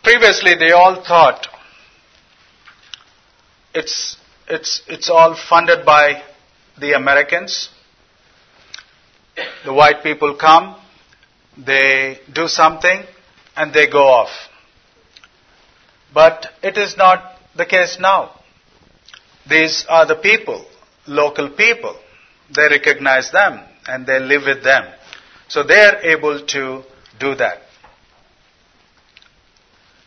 Previously, 0.03 0.57
they 0.57 0.73
all 0.73 1.05
thought 1.05 1.47
it's, 3.73 4.17
it's, 4.49 4.83
it's 4.89 5.09
all 5.09 5.37
funded 5.37 5.87
by 5.87 6.21
the 6.81 6.95
Americans. 6.95 7.69
The 9.65 9.73
white 9.73 10.03
people 10.03 10.35
come, 10.35 10.75
they 11.57 12.19
do 12.33 12.49
something, 12.49 13.05
and 13.57 13.73
they 13.73 13.89
go 13.89 14.09
off. 14.09 14.50
But 16.13 16.47
it 16.63 16.77
is 16.77 16.97
not 16.97 17.37
the 17.57 17.67
case 17.67 17.99
now. 18.01 18.41
These 19.49 19.87
are 19.89 20.07
the 20.07 20.17
people, 20.17 20.65
local 21.07 21.51
people. 21.51 21.97
They 22.55 22.63
recognize 22.63 23.31
them 23.31 23.61
and 23.87 24.07
they 24.07 24.19
live 24.19 24.43
with 24.47 24.63
them. 24.63 24.93
So 25.49 25.63
they 25.63 25.81
are 25.81 25.97
able 26.03 26.45
to 26.47 26.83
do 27.19 27.35
that. 27.37 27.63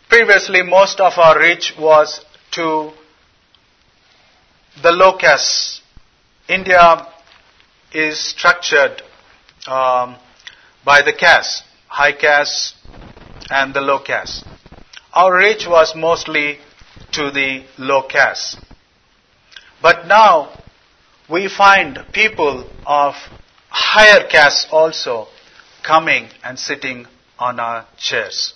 Previously, 0.10 0.62
most 0.62 1.00
of 1.00 1.18
our 1.18 1.40
reach 1.40 1.74
was 1.78 2.24
to 2.52 2.92
the 4.82 4.92
low 4.92 5.18
caste. 5.18 5.82
India 6.48 7.08
is 7.94 8.20
structured 8.20 9.02
um, 9.68 10.18
by 10.86 11.02
the 11.02 11.14
caste, 11.14 11.64
high 11.88 12.12
caste 12.12 12.76
and 13.50 13.74
the 13.74 13.82
low 13.82 14.00
caste. 14.00 14.46
Our 15.14 15.38
reach 15.38 15.68
was 15.68 15.94
mostly 15.96 16.58
to 17.12 17.30
the 17.30 17.64
low 17.78 18.02
caste. 18.08 18.58
But 19.80 20.08
now 20.08 20.60
we 21.30 21.48
find 21.48 22.00
people 22.12 22.68
of 22.86 23.14
higher 23.70 24.28
caste 24.28 24.70
also 24.72 25.28
coming 25.84 26.30
and 26.44 26.58
sitting 26.58 27.06
on 27.38 27.60
our 27.60 27.86
chairs. 27.98 28.54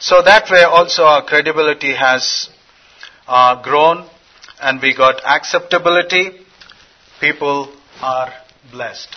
So 0.00 0.22
that 0.22 0.50
way 0.50 0.62
also 0.62 1.02
our 1.02 1.24
credibility 1.24 1.94
has 1.94 2.48
uh, 3.26 3.60
grown 3.62 4.08
and 4.60 4.80
we 4.80 4.94
got 4.96 5.20
acceptability. 5.24 6.30
People 7.20 7.74
are 8.00 8.32
blessed. 8.70 9.14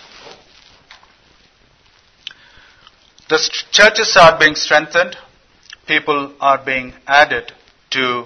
The 3.30 3.38
churches 3.72 4.18
are 4.20 4.38
being 4.38 4.56
strengthened 4.56 5.16
people 5.88 6.34
are 6.40 6.64
being 6.64 6.94
added 7.08 7.52
to 7.92 8.26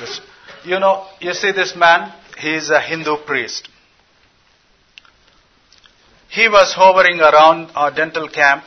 this. 0.00 0.20
You 0.64 0.78
know, 0.78 1.06
you 1.20 1.32
see 1.32 1.52
this 1.52 1.74
man, 1.76 2.12
he 2.38 2.54
is 2.54 2.70
a 2.70 2.80
Hindu 2.80 3.16
priest. 3.26 3.68
He 6.28 6.48
was 6.48 6.72
hovering 6.74 7.20
around 7.20 7.70
our 7.74 7.90
dental 7.90 8.28
camp 8.28 8.64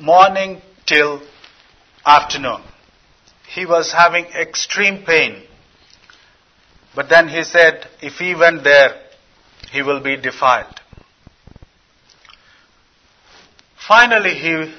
morning 0.00 0.60
till 0.86 1.22
afternoon. 2.04 2.62
He 3.54 3.64
was 3.64 3.92
having 3.92 4.24
extreme 4.26 5.04
pain. 5.04 5.42
But 6.94 7.08
then 7.08 7.28
he 7.28 7.44
said, 7.44 7.86
if 8.02 8.14
he 8.14 8.34
went 8.34 8.64
there, 8.64 9.00
he 9.70 9.82
will 9.82 10.00
be 10.00 10.16
defiled. 10.16 10.80
Finally, 13.86 14.34
he 14.34 14.74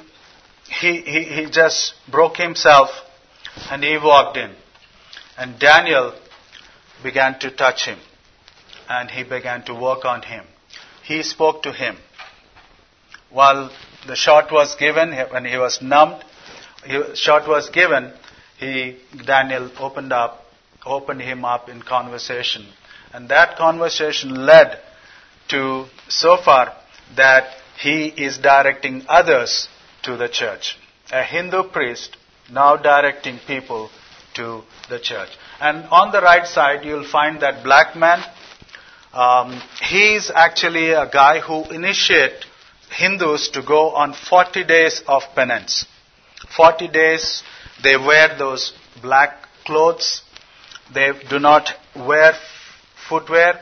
he, 0.67 1.01
he, 1.01 1.23
he 1.23 1.45
just 1.49 1.93
broke 2.09 2.37
himself 2.37 2.89
and 3.69 3.83
he 3.83 3.97
walked 3.97 4.37
in. 4.37 4.51
And 5.37 5.59
Daniel 5.59 6.13
began 7.03 7.39
to 7.39 7.51
touch 7.51 7.85
him 7.85 7.99
and 8.89 9.09
he 9.09 9.23
began 9.23 9.63
to 9.65 9.73
work 9.73 10.05
on 10.05 10.21
him. 10.21 10.45
He 11.03 11.23
spoke 11.23 11.63
to 11.63 11.71
him. 11.71 11.97
While 13.29 13.71
the 14.07 14.15
shot 14.15 14.51
was 14.51 14.75
given, 14.75 15.11
when 15.31 15.45
he 15.45 15.57
was 15.57 15.81
numbed, 15.81 16.23
he, 16.85 17.01
shot 17.15 17.47
was 17.47 17.69
given, 17.69 18.13
he, 18.57 18.97
Daniel 19.25 19.69
opened 19.79 20.13
up, 20.13 20.45
opened 20.85 21.21
him 21.21 21.43
up 21.43 21.67
in 21.69 21.81
conversation. 21.81 22.65
And 23.13 23.29
that 23.29 23.57
conversation 23.57 24.45
led 24.45 24.79
to 25.49 25.85
so 26.07 26.37
far 26.37 26.75
that 27.15 27.49
he 27.79 28.07
is 28.07 28.37
directing 28.37 29.03
others 29.07 29.67
to 30.05 30.15
the 30.17 30.29
church. 30.29 30.77
A 31.11 31.23
Hindu 31.23 31.63
priest 31.63 32.17
now 32.51 32.77
directing 32.77 33.39
people 33.45 33.89
to 34.35 34.61
the 34.89 34.99
church. 34.99 35.29
And 35.59 35.85
on 35.85 36.11
the 36.11 36.21
right 36.21 36.45
side, 36.45 36.83
you'll 36.85 37.07
find 37.07 37.41
that 37.41 37.63
black 37.63 37.95
man. 37.95 38.23
Um, 39.13 39.61
he's 39.81 40.29
actually 40.33 40.91
a 40.91 41.09
guy 41.09 41.39
who 41.39 41.63
initiate 41.71 42.45
Hindus 42.89 43.49
to 43.49 43.61
go 43.61 43.91
on 43.91 44.13
40 44.13 44.63
days 44.65 45.01
of 45.07 45.23
penance. 45.33 45.85
40 46.55 46.87
days, 46.89 47.43
they 47.83 47.97
wear 47.97 48.37
those 48.37 48.73
black 49.01 49.47
clothes. 49.65 50.21
They 50.93 51.11
do 51.29 51.39
not 51.39 51.69
wear 51.95 52.33
footwear. 53.09 53.59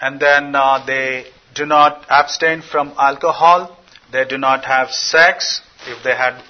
And 0.00 0.20
then 0.20 0.54
uh, 0.54 0.84
they 0.84 1.26
do 1.54 1.66
not 1.66 2.04
abstain 2.10 2.62
from 2.62 2.92
alcohol. 2.98 3.76
They 4.12 4.24
do 4.24 4.38
not 4.38 4.64
have 4.64 4.90
sex 4.90 5.62
if 5.86 6.02
they 6.02 6.14
had 6.14 6.42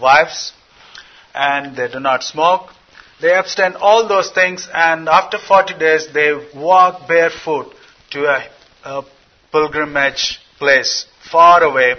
wives 0.00 0.52
and 1.34 1.76
they 1.76 1.88
do 1.88 2.00
not 2.00 2.22
smoke. 2.22 2.70
They 3.20 3.34
abstain 3.34 3.74
all 3.74 4.08
those 4.08 4.30
things 4.30 4.68
and 4.72 5.08
after 5.08 5.38
40 5.38 5.78
days 5.78 6.08
they 6.12 6.32
walk 6.54 7.08
barefoot 7.08 7.74
to 8.10 8.26
a, 8.26 8.48
a 8.84 9.02
pilgrimage 9.52 10.38
place 10.58 11.06
far 11.30 11.62
away 11.62 11.96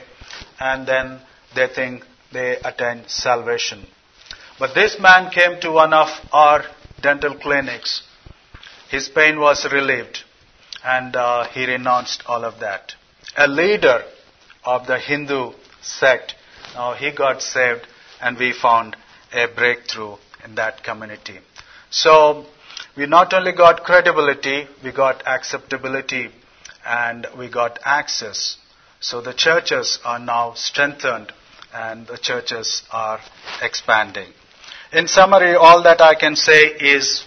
and 0.59 0.87
then 0.87 1.19
they 1.55 1.67
think 1.67 2.03
they 2.31 2.57
attain 2.63 3.03
salvation. 3.07 3.85
But 4.59 4.73
this 4.75 4.97
man 4.99 5.31
came 5.31 5.59
to 5.61 5.71
one 5.71 5.93
of 5.93 6.09
our 6.31 6.63
dental 7.01 7.35
clinics. 7.35 8.01
His 8.89 9.07
pain 9.07 9.39
was 9.39 9.65
relieved 9.71 10.19
and 10.83 11.15
uh, 11.15 11.47
he 11.47 11.65
renounced 11.65 12.23
all 12.27 12.43
of 12.43 12.59
that. 12.59 12.93
A 13.37 13.47
leader 13.47 14.03
of 14.63 14.87
the 14.87 14.99
Hindu 14.99 15.53
sect 15.81 16.35
now 16.73 16.93
he 16.93 17.11
got 17.11 17.41
saved 17.41 17.87
and 18.21 18.37
we 18.37 18.53
found 18.53 18.95
a 19.33 19.47
breakthrough 19.47 20.15
in 20.45 20.55
that 20.55 20.83
community. 20.83 21.39
So 21.89 22.45
we 22.95 23.05
not 23.05 23.33
only 23.33 23.51
got 23.53 23.83
credibility, 23.83 24.67
we 24.83 24.91
got 24.91 25.25
acceptability 25.27 26.29
and 26.85 27.27
we 27.37 27.49
got 27.49 27.79
access. 27.85 28.57
So 28.99 29.21
the 29.21 29.33
churches 29.33 29.99
are 30.03 30.19
now 30.19 30.53
strengthened 30.55 31.31
and 31.73 32.07
the 32.07 32.17
churches 32.17 32.83
are 32.91 33.19
expanding. 33.61 34.29
In 34.91 35.07
summary, 35.07 35.55
all 35.55 35.83
that 35.83 36.01
I 36.01 36.15
can 36.15 36.35
say 36.35 36.61
is 36.79 37.23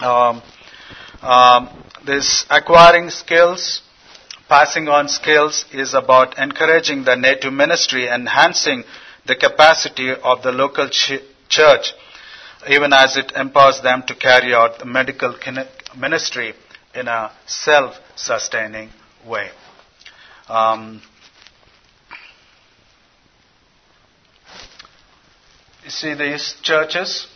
um, 0.00 0.42
um, 1.22 1.84
this 2.04 2.44
acquiring 2.50 3.10
skills, 3.10 3.80
Passing 4.48 4.88
on 4.88 5.08
skills 5.08 5.64
is 5.72 5.94
about 5.94 6.38
encouraging 6.38 7.04
the 7.04 7.16
native 7.16 7.52
ministry, 7.52 8.08
enhancing 8.08 8.84
the 9.26 9.34
capacity 9.36 10.10
of 10.12 10.42
the 10.42 10.52
local 10.52 10.88
ch- 10.88 11.20
church, 11.48 11.92
even 12.68 12.92
as 12.92 13.16
it 13.16 13.32
empowers 13.36 13.80
them 13.80 14.02
to 14.06 14.14
carry 14.14 14.54
out 14.54 14.78
the 14.78 14.84
medical 14.84 15.34
ministry 15.96 16.54
in 16.94 17.08
a 17.08 17.32
self-sustaining 17.46 18.90
way. 19.26 19.50
Um, 20.48 21.00
You 25.84 25.90
see 25.90 26.14
these 26.14 26.54
churches? 26.62 27.26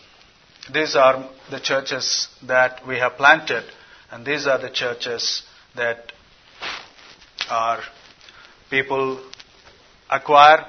These 0.72 0.96
are 0.96 1.28
the 1.50 1.60
churches 1.60 2.28
that 2.44 2.86
we 2.86 2.98
have 2.98 3.16
planted, 3.18 3.64
and 4.10 4.24
these 4.24 4.46
are 4.46 4.56
the 4.58 4.70
churches 4.70 5.42
that 5.76 6.12
are 7.50 7.80
people 8.70 9.20
acquire. 10.10 10.66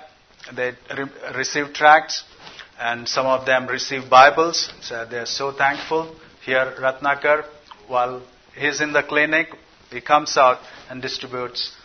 They 0.53 0.71
re- 0.97 1.11
receive 1.35 1.73
tracts, 1.73 2.23
and 2.79 3.07
some 3.07 3.25
of 3.25 3.45
them 3.45 3.67
receive 3.67 4.09
Bibles. 4.09 4.71
So 4.81 5.05
they 5.05 5.17
are 5.17 5.25
so 5.25 5.51
thankful. 5.51 6.15
Here, 6.43 6.73
Ratnakar, 6.79 7.45
while 7.87 8.23
he's 8.55 8.81
in 8.81 8.93
the 8.93 9.03
clinic, 9.03 9.47
he 9.91 10.01
comes 10.01 10.37
out 10.37 10.59
and 10.89 11.01
distributes 11.01 11.75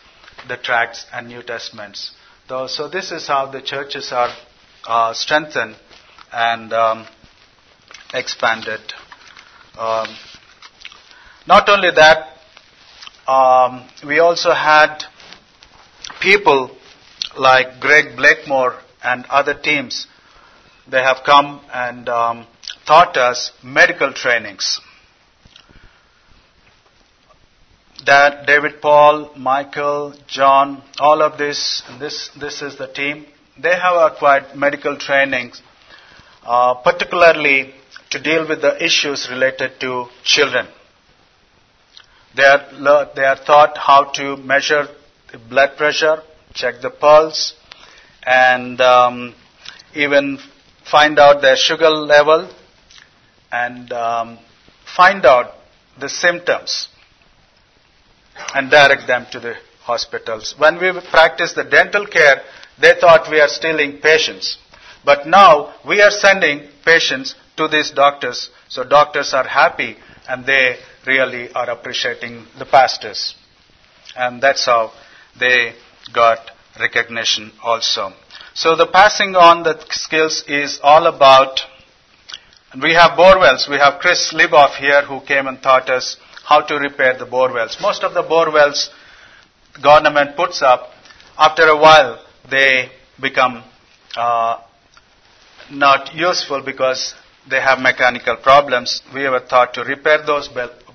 the 0.47 0.57
tracts 0.57 1.05
and 1.11 1.27
New 1.27 1.43
Testaments. 1.43 2.11
So 2.47 2.87
this 2.87 3.11
is 3.11 3.27
how 3.27 3.47
the 3.47 3.61
churches 3.61 4.11
are 4.11 4.29
uh, 4.87 5.13
strengthened 5.13 5.75
and 6.31 6.71
um, 6.73 7.07
expanded. 8.13 8.81
Um, 9.77 10.07
not 11.47 11.67
only 11.69 11.89
that, 11.95 12.34
um, 13.27 13.87
we 14.05 14.19
also 14.19 14.51
had 14.51 15.03
people 16.21 16.75
like 17.37 17.79
Greg 17.79 18.15
Blakemore 18.15 18.79
and 19.03 19.25
other 19.29 19.53
teams. 19.53 20.07
They 20.89 21.01
have 21.01 21.23
come 21.25 21.61
and 21.73 22.07
um, 22.07 22.47
taught 22.85 23.17
us 23.17 23.51
medical 23.63 24.13
trainings. 24.13 24.79
That 28.05 28.45
David 28.45 28.81
Paul, 28.81 29.31
Michael, 29.35 30.13
John, 30.27 30.83
all 30.99 31.23
of 31.23 31.39
this, 31.39 31.81
this, 31.99 32.29
this 32.39 32.61
is 32.61 32.77
the 32.77 32.87
team. 32.87 33.25
They 33.57 33.73
have 33.73 34.11
acquired 34.11 34.55
medical 34.55 34.97
trainings, 34.97 35.61
uh, 36.43 36.75
particularly 36.75 37.73
to 38.11 38.21
deal 38.21 38.47
with 38.47 38.61
the 38.61 38.83
issues 38.83 39.27
related 39.31 39.79
to 39.79 40.05
children. 40.23 40.67
They 42.35 42.43
are, 42.43 43.09
they 43.15 43.23
are 43.23 43.37
taught 43.45 43.77
how 43.77 44.11
to 44.15 44.37
measure 44.37 44.87
the 45.31 45.37
blood 45.37 45.77
pressure, 45.77 46.21
check 46.53 46.81
the 46.81 46.89
pulse, 46.89 47.53
and 48.25 48.81
um, 48.81 49.35
even 49.93 50.39
find 50.89 51.17
out 51.19 51.41
their 51.41 51.55
sugar 51.55 51.89
level 51.89 52.49
and 53.51 53.91
um, 53.93 54.39
find 54.95 55.25
out 55.25 55.53
the 55.99 56.09
symptoms 56.09 56.89
and 58.53 58.69
direct 58.69 59.07
them 59.07 59.25
to 59.31 59.39
the 59.39 59.55
hospitals. 59.81 60.55
When 60.57 60.75
we 60.75 60.91
practice 61.09 61.53
the 61.53 61.63
dental 61.63 62.05
care, 62.05 62.41
they 62.79 62.93
thought 62.99 63.29
we 63.31 63.39
are 63.39 63.47
stealing 63.47 63.99
patients. 63.99 64.57
But 65.05 65.27
now 65.27 65.73
we 65.87 66.01
are 66.01 66.11
sending 66.11 66.67
patients 66.83 67.35
to 67.57 67.67
these 67.67 67.91
doctors, 67.91 68.49
so 68.67 68.83
doctors 68.83 69.33
are 69.33 69.47
happy 69.47 69.95
and 70.27 70.45
they 70.45 70.77
really 71.05 71.51
are 71.53 71.69
appreciating 71.69 72.45
the 72.57 72.65
pastors. 72.65 73.35
And 74.15 74.41
that's 74.41 74.65
how 74.65 74.91
they 75.39 75.73
got 76.13 76.51
recognition 76.79 77.51
also. 77.63 78.13
So 78.53 78.75
the 78.75 78.87
passing 78.87 79.35
on 79.35 79.63
the 79.63 79.83
skills 79.89 80.43
is 80.47 80.79
all 80.81 81.07
about, 81.07 81.61
we 82.81 82.93
have 82.93 83.17
bore 83.17 83.39
wells. 83.39 83.67
We 83.69 83.77
have 83.77 83.99
Chris 83.99 84.33
Liboff 84.33 84.75
here 84.77 85.03
who 85.03 85.21
came 85.21 85.47
and 85.47 85.61
taught 85.61 85.89
us 85.89 86.17
how 86.45 86.61
to 86.61 86.75
repair 86.75 87.17
the 87.17 87.25
bore 87.25 87.51
wells. 87.51 87.77
Most 87.81 88.03
of 88.03 88.13
the 88.13 88.21
bore 88.23 88.51
wells 88.51 88.89
government 89.81 90.35
puts 90.35 90.61
up, 90.61 90.91
after 91.37 91.63
a 91.63 91.77
while 91.77 92.23
they 92.49 92.89
become 93.19 93.63
uh, 94.15 94.61
not 95.71 96.13
useful 96.13 96.61
because 96.61 97.13
they 97.49 97.59
have 97.59 97.79
mechanical 97.79 98.37
problems. 98.37 99.01
We 99.13 99.27
were 99.27 99.41
taught 99.41 99.73
to 99.75 99.83
repair 99.83 100.25
those 100.25 100.47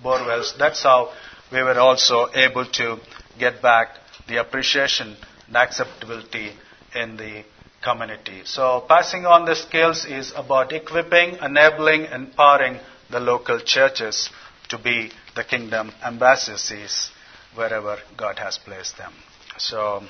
bore 0.03 0.24
wells. 0.26 0.55
That's 0.59 0.82
how 0.82 1.12
we 1.53 1.62
were 1.62 1.78
also 1.78 2.28
able 2.34 2.66
to 2.66 2.98
get 3.38 3.61
back 3.62 3.96
the 4.28 4.40
appreciation 4.40 5.16
and 5.46 5.57
acceptability 5.57 6.53
in 6.94 7.16
the 7.16 7.44
community. 7.82 8.42
So 8.44 8.84
passing 8.88 9.26
on 9.26 9.44
the 9.44 9.57
skills 9.57 10.05
is 10.05 10.32
about 10.36 10.72
equipping, 10.72 11.38
enabling, 11.42 12.05
empowering 12.07 12.78
the 13.11 13.20
local 13.20 13.61
churches 13.61 14.30
to 14.68 14.78
be 14.78 15.11
the 15.34 15.44
kingdom 15.44 15.92
ambassadors 16.05 17.11
wherever 17.55 17.98
God 18.16 18.38
has 18.38 18.59
placed 18.59 18.98
them. 18.98 19.12
So 19.59 20.03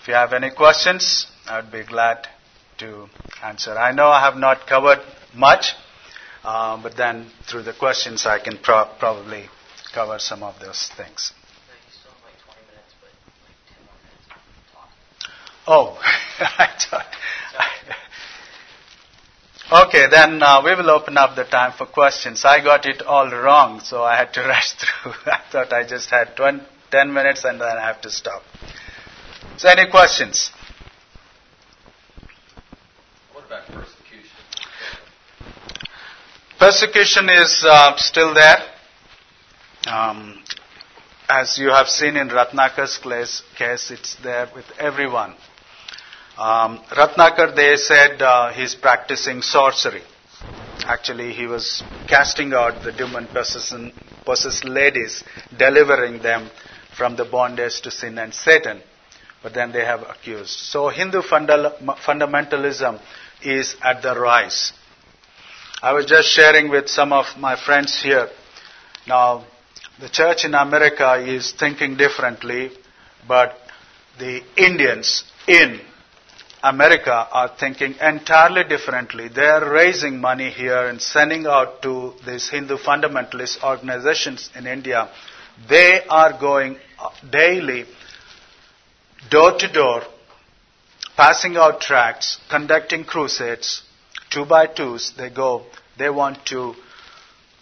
if 0.00 0.08
you 0.08 0.14
have 0.14 0.32
any 0.32 0.50
questions, 0.50 1.26
I 1.46 1.60
would 1.60 1.72
be 1.72 1.84
glad 1.84 2.28
to 2.78 3.06
answer. 3.42 3.72
I 3.72 3.92
know 3.92 4.08
I 4.08 4.20
have 4.20 4.36
not 4.36 4.66
covered 4.66 4.98
much, 5.34 5.74
uh, 6.44 6.80
but 6.82 6.96
then 6.96 7.30
through 7.48 7.62
the 7.62 7.72
questions 7.72 8.26
I 8.26 8.38
can 8.38 8.58
pro- 8.58 8.88
probably 8.98 9.48
cover 9.92 10.18
some 10.18 10.42
of 10.42 10.58
those 10.60 10.88
things. 10.96 11.32
Oh, 15.66 15.98
I 16.40 16.68
thought. 16.78 17.06
Okay, 19.72 20.06
then 20.10 20.42
uh, 20.42 20.60
we 20.62 20.74
will 20.74 20.90
open 20.90 21.16
up 21.16 21.36
the 21.36 21.44
time 21.44 21.72
for 21.72 21.86
questions. 21.86 22.44
I 22.44 22.62
got 22.62 22.84
it 22.84 23.00
all 23.02 23.30
wrong, 23.30 23.80
so 23.80 24.02
I 24.04 24.16
had 24.16 24.32
to 24.34 24.40
rush 24.46 24.72
through. 24.72 25.12
I 25.26 25.40
thought 25.50 25.72
I 25.72 25.84
just 25.86 26.10
had 26.10 26.36
20, 26.36 26.60
10 26.90 27.12
minutes 27.12 27.44
and 27.44 27.60
then 27.60 27.76
I 27.78 27.80
have 27.80 28.00
to 28.02 28.10
stop. 28.10 28.42
So, 29.56 29.68
any 29.68 29.90
questions? 29.90 30.50
What 33.32 33.46
about 33.46 33.66
persecution? 33.66 34.30
Persecution 36.64 37.28
is 37.28 37.62
uh, 37.68 37.94
still 37.98 38.32
there. 38.32 38.56
Um, 39.86 40.42
as 41.28 41.58
you 41.58 41.68
have 41.68 41.88
seen 41.88 42.16
in 42.16 42.30
Ratnakar's 42.30 42.96
case, 43.58 43.90
it's 43.90 44.14
there 44.22 44.48
with 44.54 44.64
everyone. 44.78 45.34
Um, 46.38 46.78
Ratnakar, 46.90 47.54
they 47.54 47.76
said 47.76 48.22
uh, 48.22 48.50
he's 48.54 48.74
practicing 48.74 49.42
sorcery. 49.42 50.00
Actually, 50.86 51.34
he 51.34 51.44
was 51.46 51.82
casting 52.08 52.54
out 52.54 52.82
the 52.82 52.92
demon 52.92 53.26
possessed 54.24 54.64
ladies, 54.64 55.22
delivering 55.58 56.22
them 56.22 56.48
from 56.96 57.14
the 57.16 57.26
bondage 57.26 57.82
to 57.82 57.90
sin 57.90 58.16
and 58.16 58.32
Satan. 58.32 58.80
But 59.42 59.52
then 59.52 59.70
they 59.70 59.84
have 59.84 60.00
accused. 60.08 60.58
So 60.60 60.88
Hindu 60.88 61.20
fundamentalism 61.20 63.02
is 63.42 63.76
at 63.82 64.00
the 64.00 64.18
rise. 64.18 64.72
I 65.84 65.92
was 65.92 66.06
just 66.06 66.28
sharing 66.30 66.70
with 66.70 66.88
some 66.88 67.12
of 67.12 67.26
my 67.36 67.56
friends 67.62 68.00
here. 68.02 68.30
Now, 69.06 69.44
the 70.00 70.08
church 70.08 70.46
in 70.46 70.54
America 70.54 71.16
is 71.16 71.52
thinking 71.52 71.98
differently, 71.98 72.70
but 73.28 73.58
the 74.18 74.42
Indians 74.56 75.24
in 75.46 75.82
America 76.62 77.28
are 77.30 77.50
thinking 77.60 77.96
entirely 78.00 78.64
differently. 78.64 79.28
They 79.28 79.44
are 79.44 79.70
raising 79.70 80.22
money 80.22 80.48
here 80.48 80.88
and 80.88 81.02
sending 81.02 81.46
out 81.46 81.82
to 81.82 82.14
these 82.26 82.48
Hindu 82.48 82.78
fundamentalist 82.78 83.62
organizations 83.62 84.48
in 84.56 84.66
India. 84.66 85.10
They 85.68 86.00
are 86.08 86.32
going 86.32 86.78
uh, 86.98 87.10
daily, 87.30 87.84
door 89.30 89.58
to 89.58 89.70
door, 89.70 90.00
passing 91.14 91.58
out 91.58 91.82
tracts, 91.82 92.38
conducting 92.48 93.04
crusades, 93.04 93.82
two 94.34 94.44
by 94.44 94.66
twos. 94.66 95.12
They 95.16 95.30
go, 95.30 95.62
they 95.96 96.10
want 96.10 96.44
to 96.46 96.74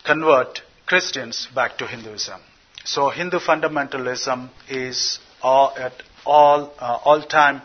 convert 0.05 0.63
Christians 0.87 1.49
back 1.55 1.79
to 1.79 1.87
Hinduism. 1.87 2.41
So 2.85 3.11
Hindu 3.11 3.39
fundamentalism 3.39 4.51
is 4.69 5.21
all, 5.43 5.73
at 5.77 5.93
all 6.27 6.73
uh, 6.79 6.99
all 7.05 7.23
time 7.23 7.63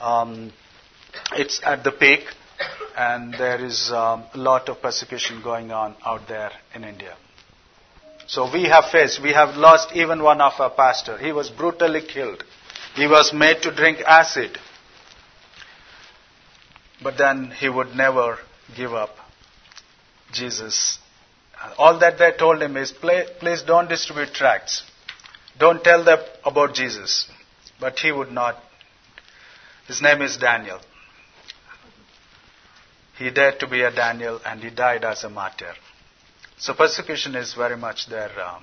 um, 0.00 0.52
it's 1.32 1.60
at 1.64 1.84
the 1.84 1.92
peak, 1.92 2.20
and 2.96 3.34
there 3.34 3.62
is 3.64 3.90
um, 3.90 4.24
a 4.34 4.38
lot 4.38 4.68
of 4.68 4.80
persecution 4.80 5.42
going 5.42 5.70
on 5.70 5.94
out 6.04 6.28
there 6.28 6.50
in 6.74 6.84
India. 6.84 7.16
So 8.26 8.50
we 8.52 8.64
have 8.64 8.86
faced, 8.90 9.22
we 9.22 9.32
have 9.32 9.56
lost 9.56 9.94
even 9.94 10.22
one 10.22 10.40
of 10.40 10.52
our 10.58 10.70
pastor. 10.70 11.16
He 11.16 11.32
was 11.32 11.48
brutally 11.48 12.02
killed. 12.02 12.42
He 12.94 13.06
was 13.06 13.32
made 13.32 13.62
to 13.62 13.74
drink 13.74 14.00
acid. 14.00 14.58
But 17.02 17.18
then 17.18 17.50
he 17.50 17.68
would 17.68 17.94
never 17.94 18.38
give 18.76 18.94
up 18.94 19.16
Jesus. 20.32 20.98
All 21.78 21.98
that 21.98 22.18
they 22.18 22.32
told 22.32 22.62
him 22.62 22.76
is, 22.76 22.92
please 22.92 23.62
don't 23.62 23.88
distribute 23.88 24.32
tracts. 24.32 24.82
Don't 25.58 25.82
tell 25.82 26.04
them 26.04 26.18
about 26.44 26.74
Jesus. 26.74 27.30
But 27.80 27.98
he 27.98 28.12
would 28.12 28.32
not. 28.32 28.56
His 29.86 30.02
name 30.02 30.22
is 30.22 30.36
Daniel. 30.36 30.80
He 33.18 33.30
dared 33.30 33.60
to 33.60 33.66
be 33.66 33.80
a 33.82 33.90
Daniel 33.90 34.40
and 34.44 34.62
he 34.62 34.70
died 34.70 35.04
as 35.04 35.24
a 35.24 35.30
martyr. 35.30 35.72
So 36.58 36.74
persecution 36.74 37.34
is 37.34 37.54
very 37.54 37.76
much 37.76 38.06
there. 38.08 38.30
Um, 38.40 38.62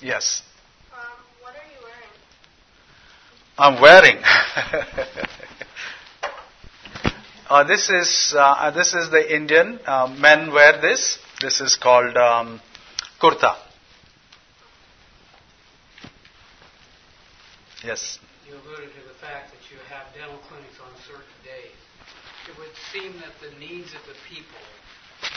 yes. 0.00 0.42
Um, 0.92 1.00
what 1.40 1.54
are 1.54 1.66
you 1.72 1.82
wearing? 1.82 2.10
I'm 3.58 3.80
wearing. 3.80 4.18
uh, 7.48 7.64
this 7.64 7.88
is 7.88 8.34
uh, 8.36 8.70
this 8.70 8.92
is 8.92 9.10
the 9.10 9.34
Indian 9.34 9.80
uh, 9.86 10.14
men 10.18 10.52
wear 10.52 10.78
this. 10.80 11.18
This 11.40 11.62
is 11.62 11.74
called 11.76 12.16
um, 12.18 12.60
kurta. 13.18 13.56
Yes. 17.82 18.18
You 18.46 18.54
alluded 18.54 18.92
to 18.92 19.02
the 19.08 19.14
fact 19.24 19.52
that 19.52 19.70
you 19.72 19.78
have 19.88 20.12
dental 20.12 20.38
clinics 20.48 20.76
on 20.84 20.92
certain 21.08 21.38
days. 21.40 21.72
It 22.50 22.58
would 22.58 22.76
seem 22.92 23.16
that 23.24 23.32
the 23.40 23.56
needs 23.58 23.88
of 23.96 24.04
the 24.04 24.16
people, 24.28 24.60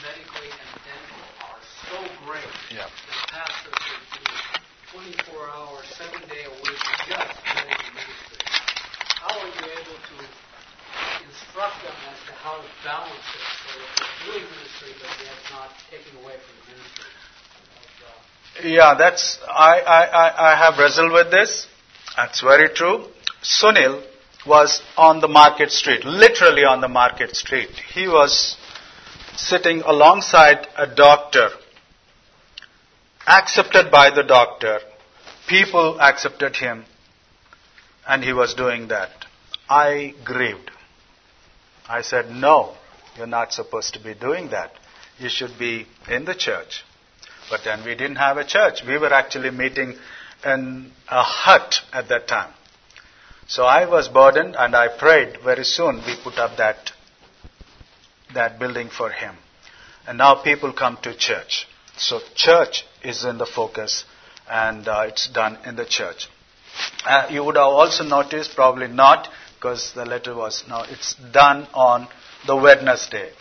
medically 0.03 0.51
and 0.51 0.69
dental, 0.83 1.23
are 1.47 1.63
so 1.87 2.03
great 2.27 2.51
Yeah. 2.75 2.83
that 2.83 3.31
pastors 3.31 3.79
should 3.79 4.03
do 4.11 4.68
24 4.93 5.49
hours, 5.53 5.85
seven 5.97 6.21
day 6.29 6.41
a 6.45 6.53
week 6.65 6.81
just 7.05 7.29
medical 7.45 7.93
ministry. 7.93 8.41
How 9.21 9.37
are 9.37 9.45
you 9.45 9.65
able 9.69 9.99
to 10.01 10.15
instruct 11.29 11.77
them 11.85 11.93
as 12.09 12.17
to 12.25 12.33
how 12.33 12.57
to 12.57 12.69
balance 12.83 13.13
it 13.13 13.45
so 13.61 13.77
that 13.77 13.91
they're 14.01 14.33
doing 14.33 14.49
ministry 14.49 14.89
but 14.97 15.13
yet 15.21 15.37
not 15.51 15.69
taking 15.91 16.17
away 16.23 16.33
from 16.41 16.53
the 16.57 16.65
ministry? 16.73 17.05
Yeah, 18.73 18.95
that's 18.97 19.37
I, 19.47 19.79
I, 19.81 20.53
I 20.53 20.57
have 20.57 20.79
wrestled 20.79 21.11
with 21.11 21.29
this. 21.29 21.67
That's 22.17 22.41
very 22.41 22.69
true. 22.69 23.05
Sunil 23.43 24.03
was 24.47 24.81
on 24.97 25.21
the 25.21 25.27
market 25.27 25.71
street, 25.71 26.03
literally 26.03 26.63
on 26.63 26.81
the 26.81 26.87
market 26.87 27.35
street. 27.35 27.69
He 27.93 28.07
was 28.07 28.57
sitting 29.35 29.81
alongside 29.81 30.67
a 30.75 30.87
doctor, 30.87 31.49
accepted 33.29 33.91
by 33.91 34.09
the 34.09 34.23
doctor. 34.23 34.79
People 35.47 35.99
accepted 36.01 36.55
him, 36.55 36.85
and 38.07 38.23
he 38.23 38.33
was 38.33 38.53
doing 38.55 38.87
that. 38.87 39.09
I 39.69 40.15
grieved. 40.25 40.71
I 41.87 42.01
said, 42.01 42.29
No, 42.31 42.75
you're 43.15 43.27
not 43.27 43.53
supposed 43.53 43.93
to 43.93 44.03
be 44.03 44.13
doing 44.13 44.49
that. 44.49 44.71
You 45.19 45.29
should 45.29 45.57
be 45.59 45.85
in 46.09 46.25
the 46.25 46.35
church. 46.35 46.83
But 47.49 47.61
then 47.63 47.83
we 47.83 47.95
didn't 47.95 48.17
have 48.17 48.37
a 48.37 48.45
church. 48.45 48.83
We 48.87 48.97
were 48.97 49.13
actually 49.13 49.51
meeting 49.51 49.95
in 50.45 50.91
a 51.07 51.23
hut 51.23 51.75
at 51.91 52.07
that 52.09 52.27
time. 52.27 52.53
So 53.47 53.63
I 53.63 53.89
was 53.89 54.07
burdened 54.07 54.55
and 54.57 54.75
I 54.75 54.87
prayed 54.95 55.39
very 55.43 55.63
soon 55.63 55.97
we 56.05 56.15
put 56.23 56.37
up 56.37 56.57
that, 56.57 56.91
that 58.33 58.59
building 58.59 58.89
for 58.89 59.09
him. 59.09 59.35
And 60.07 60.19
now 60.19 60.35
people 60.43 60.71
come 60.71 60.97
to 61.01 61.17
church. 61.17 61.67
So 61.99 62.21
church 62.33 62.85
is 63.03 63.25
in 63.25 63.37
the 63.37 63.45
focus 63.45 64.05
and 64.49 64.87
uh, 64.87 65.03
it's 65.07 65.27
done 65.27 65.57
in 65.65 65.75
the 65.75 65.85
church. 65.85 66.29
Uh, 67.05 67.27
you 67.29 67.43
would 67.43 67.55
have 67.55 67.65
also 67.67 68.03
noticed, 68.03 68.55
probably 68.55 68.87
not, 68.87 69.27
because 69.55 69.91
the 69.93 70.05
letter 70.05 70.33
was 70.33 70.63
now, 70.67 70.83
it's 70.83 71.15
done 71.33 71.67
on 71.73 72.07
the 72.47 72.55
Wednesday. 72.55 73.31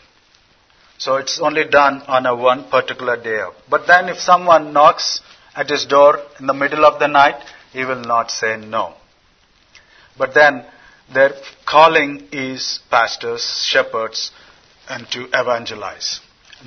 So 0.98 1.16
it's 1.16 1.40
only 1.40 1.64
done 1.64 2.02
on 2.02 2.26
a 2.26 2.34
one 2.34 2.68
particular 2.68 3.16
day. 3.16 3.44
But 3.70 3.86
then 3.86 4.08
if 4.08 4.18
someone 4.18 4.72
knocks 4.72 5.20
at 5.54 5.70
his 5.70 5.84
door 5.84 6.18
in 6.40 6.46
the 6.48 6.54
middle 6.54 6.84
of 6.84 6.98
the 6.98 7.06
night, 7.06 7.40
he 7.72 7.84
will 7.84 8.00
not 8.00 8.32
say 8.32 8.56
no. 8.56 8.94
But 10.16 10.34
then 10.34 10.66
their 11.14 11.34
calling 11.64 12.26
is 12.32 12.80
pastors, 12.90 13.64
shepherds, 13.64 14.32
and 14.88 15.08
to 15.12 15.28
evangelize. 15.32 16.20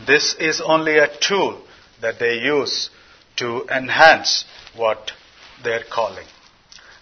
This 0.08 0.36
is 0.36 0.62
only 0.62 0.98
a 0.98 1.10
tool 1.20 1.62
that 2.02 2.20
they 2.20 2.40
use 2.40 2.90
to 3.38 3.66
enhance 3.70 4.46
what 4.76 5.12
they're 5.64 5.84
calling. 5.92 6.28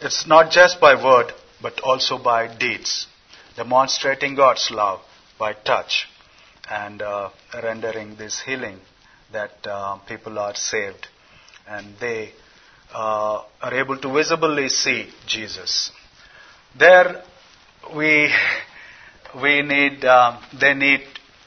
It's 0.02 0.26
not 0.28 0.52
just 0.52 0.80
by 0.80 0.96
word, 1.02 1.34
but 1.62 1.80
also 1.82 2.18
by 2.18 2.54
deeds, 2.54 3.08
demonstrating 3.56 4.36
God's 4.36 4.70
love 4.72 5.02
by 5.38 5.54
touch 5.54 6.08
and 6.70 7.02
uh, 7.02 7.30
rendering 7.54 8.16
this 8.16 8.42
healing 8.42 8.80
that 9.32 9.52
uh, 9.66 9.98
people 10.08 10.40
are 10.40 10.56
saved 10.56 11.08
and 11.68 11.96
they 12.00 12.32
uh, 12.94 13.44
are 13.62 13.74
able 13.74 13.98
to 13.98 14.12
visibly 14.12 14.70
see 14.70 15.10
Jesus. 15.28 15.92
There, 16.78 17.24
we 17.96 18.34
we 19.42 19.62
need 19.62 20.04
um, 20.06 20.44
they 20.60 20.74
need 20.74 21.02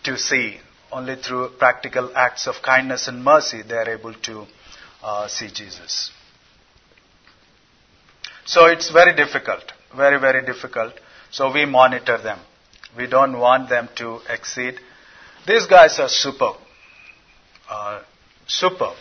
to 0.04 0.16
see 0.16 0.58
only 0.92 1.16
through 1.16 1.50
practical 1.58 2.10
acts 2.14 2.46
of 2.46 2.56
kindness 2.62 3.08
and 3.08 3.24
mercy 3.24 3.62
they 3.62 3.74
are 3.74 3.88
able 3.88 4.14
to 4.14 4.46
uh, 5.02 5.26
see 5.28 5.48
Jesus. 5.48 6.10
So 8.44 8.66
it's 8.66 8.90
very 8.90 9.14
difficult, 9.14 9.64
very 9.96 10.20
very 10.20 10.44
difficult. 10.44 10.94
So 11.30 11.52
we 11.52 11.64
monitor 11.64 12.18
them. 12.18 12.38
We 12.96 13.06
don't 13.06 13.38
want 13.38 13.68
them 13.70 13.88
to 13.96 14.20
exceed. 14.28 14.74
These 15.46 15.66
guys 15.66 15.98
are 15.98 16.08
superb, 16.08 16.56
uh, 17.68 18.02
superb. 18.46 18.94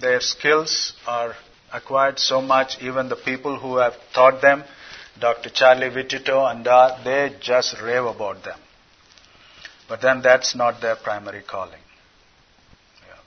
Their 0.00 0.20
skills 0.20 0.92
are 1.06 1.34
acquired 1.72 2.18
so 2.18 2.40
much. 2.40 2.76
Even 2.82 3.08
the 3.08 3.16
people 3.16 3.58
who 3.58 3.76
have 3.78 3.94
taught 4.14 4.42
them, 4.42 4.64
Dr. 5.18 5.50
Charlie 5.50 5.90
Vitito 5.90 6.44
and 6.50 6.66
uh, 6.66 6.98
they 7.04 7.34
just 7.40 7.80
rave 7.80 8.04
about 8.04 8.44
them. 8.44 8.58
But 9.88 10.02
then 10.02 10.20
that's 10.22 10.54
not 10.54 10.80
their 10.80 10.96
primary 10.96 11.42
calling. 11.42 11.80
Yeah. 13.06 13.20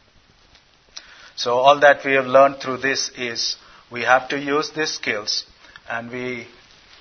So 1.36 1.56
all 1.56 1.80
that 1.80 2.06
we 2.06 2.14
have 2.14 2.26
learned 2.26 2.62
through 2.62 2.78
this 2.78 3.10
is 3.18 3.56
we 3.92 4.02
have 4.02 4.30
to 4.30 4.40
use 4.40 4.72
these 4.72 4.92
skills 4.92 5.46
and 5.90 6.12
we 6.12 6.48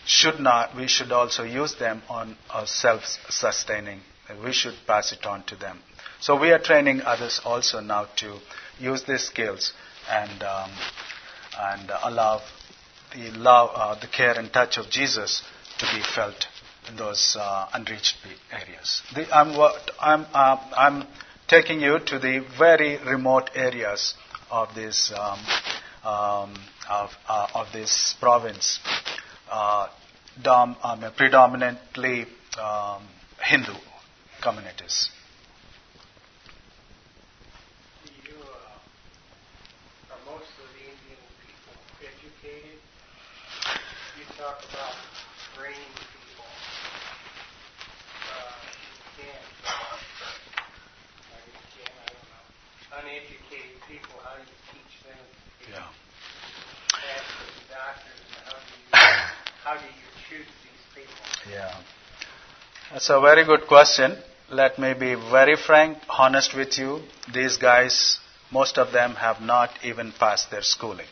should 0.07 0.41
not, 0.41 0.75
we 0.75 0.89
should 0.89 1.13
also 1.13 1.45
use 1.45 1.75
them 1.77 2.03
on 2.09 2.37
a 2.55 2.67
self-sustaining. 2.67 4.01
We 4.45 4.53
should 4.53 4.75
pass 4.87 5.13
it 5.13 5.27
on 5.27 5.43
to 5.45 5.57
them. 5.57 5.81
So 6.21 6.39
we 6.41 6.53
are 6.53 6.59
training 6.59 7.03
others 7.03 7.41
also 7.45 7.81
now 7.81 8.07
to 8.17 8.39
use 8.79 9.03
these 9.05 9.25
skills 9.27 9.73
and 10.09 10.43
um, 10.43 10.71
and 11.59 11.91
allow 12.05 12.41
the 13.13 13.31
love, 13.33 13.71
uh, 13.75 14.01
the 14.01 14.07
care 14.07 14.39
and 14.39 14.53
touch 14.53 14.79
of 14.79 14.89
Jesus 14.89 15.43
to 15.79 15.87
be 15.87 16.03
felt 16.15 16.47
those 16.97 17.37
uh, 17.39 17.68
unreached 17.72 18.16
areas. 18.53 19.03
The, 19.14 19.26
I'm, 19.37 19.51
I'm, 20.01 20.26
uh, 20.33 20.57
I'm 20.76 21.07
taking 21.49 21.81
you 21.81 21.99
to 21.99 22.18
the 22.18 22.45
very 22.59 22.99
remote 22.99 23.51
areas 23.55 24.14
of 24.51 24.74
this 24.74 25.12
um, 25.16 25.39
um, 26.05 26.55
of, 26.89 27.11
uh, 27.28 27.47
of 27.55 27.72
this 27.72 28.14
province, 28.18 28.81
uh, 29.51 29.89
dom, 30.43 30.76
um, 30.83 31.05
predominantly 31.16 32.26
Hindu 33.43 33.74
communities. 34.43 35.11
Uh, 35.11 35.20
educated? 42.01 42.81
You 44.16 44.24
talk 44.39 44.59
about 44.72 44.97
training 45.55 45.93
people. 46.16 46.49
Uh, 48.24 48.57
you 48.81 49.20
can't. 49.20 49.45
I 49.64 50.01
you 51.45 51.61
can, 51.76 51.93
I 51.93 52.09
don't 52.09 52.24
know. 52.33 52.45
Uneducated 52.99 53.78
people, 53.87 54.16
how 54.24 54.37
do 54.37 54.49
you 54.49 54.59
teach 54.72 54.95
them? 55.05 55.20
Yeah. 55.68 55.93
Pastors 56.89 57.53
and 57.53 57.68
doctors, 57.68 58.16
and 58.16 58.43
how 58.49 58.57
do 58.59 58.72
you, 58.74 58.97
how 59.71 59.77
do 59.77 59.85
you 59.85 59.93
choose 60.29 60.47
these 60.64 60.85
people? 60.95 61.53
Yeah. 61.53 61.81
That's 62.91 63.09
a 63.09 63.21
very 63.21 63.45
good 63.45 63.68
question. 63.68 64.16
Let 64.51 64.81
me 64.81 64.95
be 64.95 65.14
very 65.14 65.55
frank, 65.55 65.99
honest 66.09 66.57
with 66.57 66.77
you. 66.77 67.03
These 67.33 67.57
guys, 67.57 68.18
most 68.51 68.79
of 68.79 68.93
them 68.93 69.12
have 69.12 69.41
not 69.41 69.71
even 69.85 70.12
passed 70.18 70.51
their 70.51 70.62
schooling. 70.62 71.07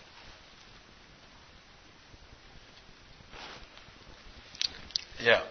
Yeah. 5.22 5.42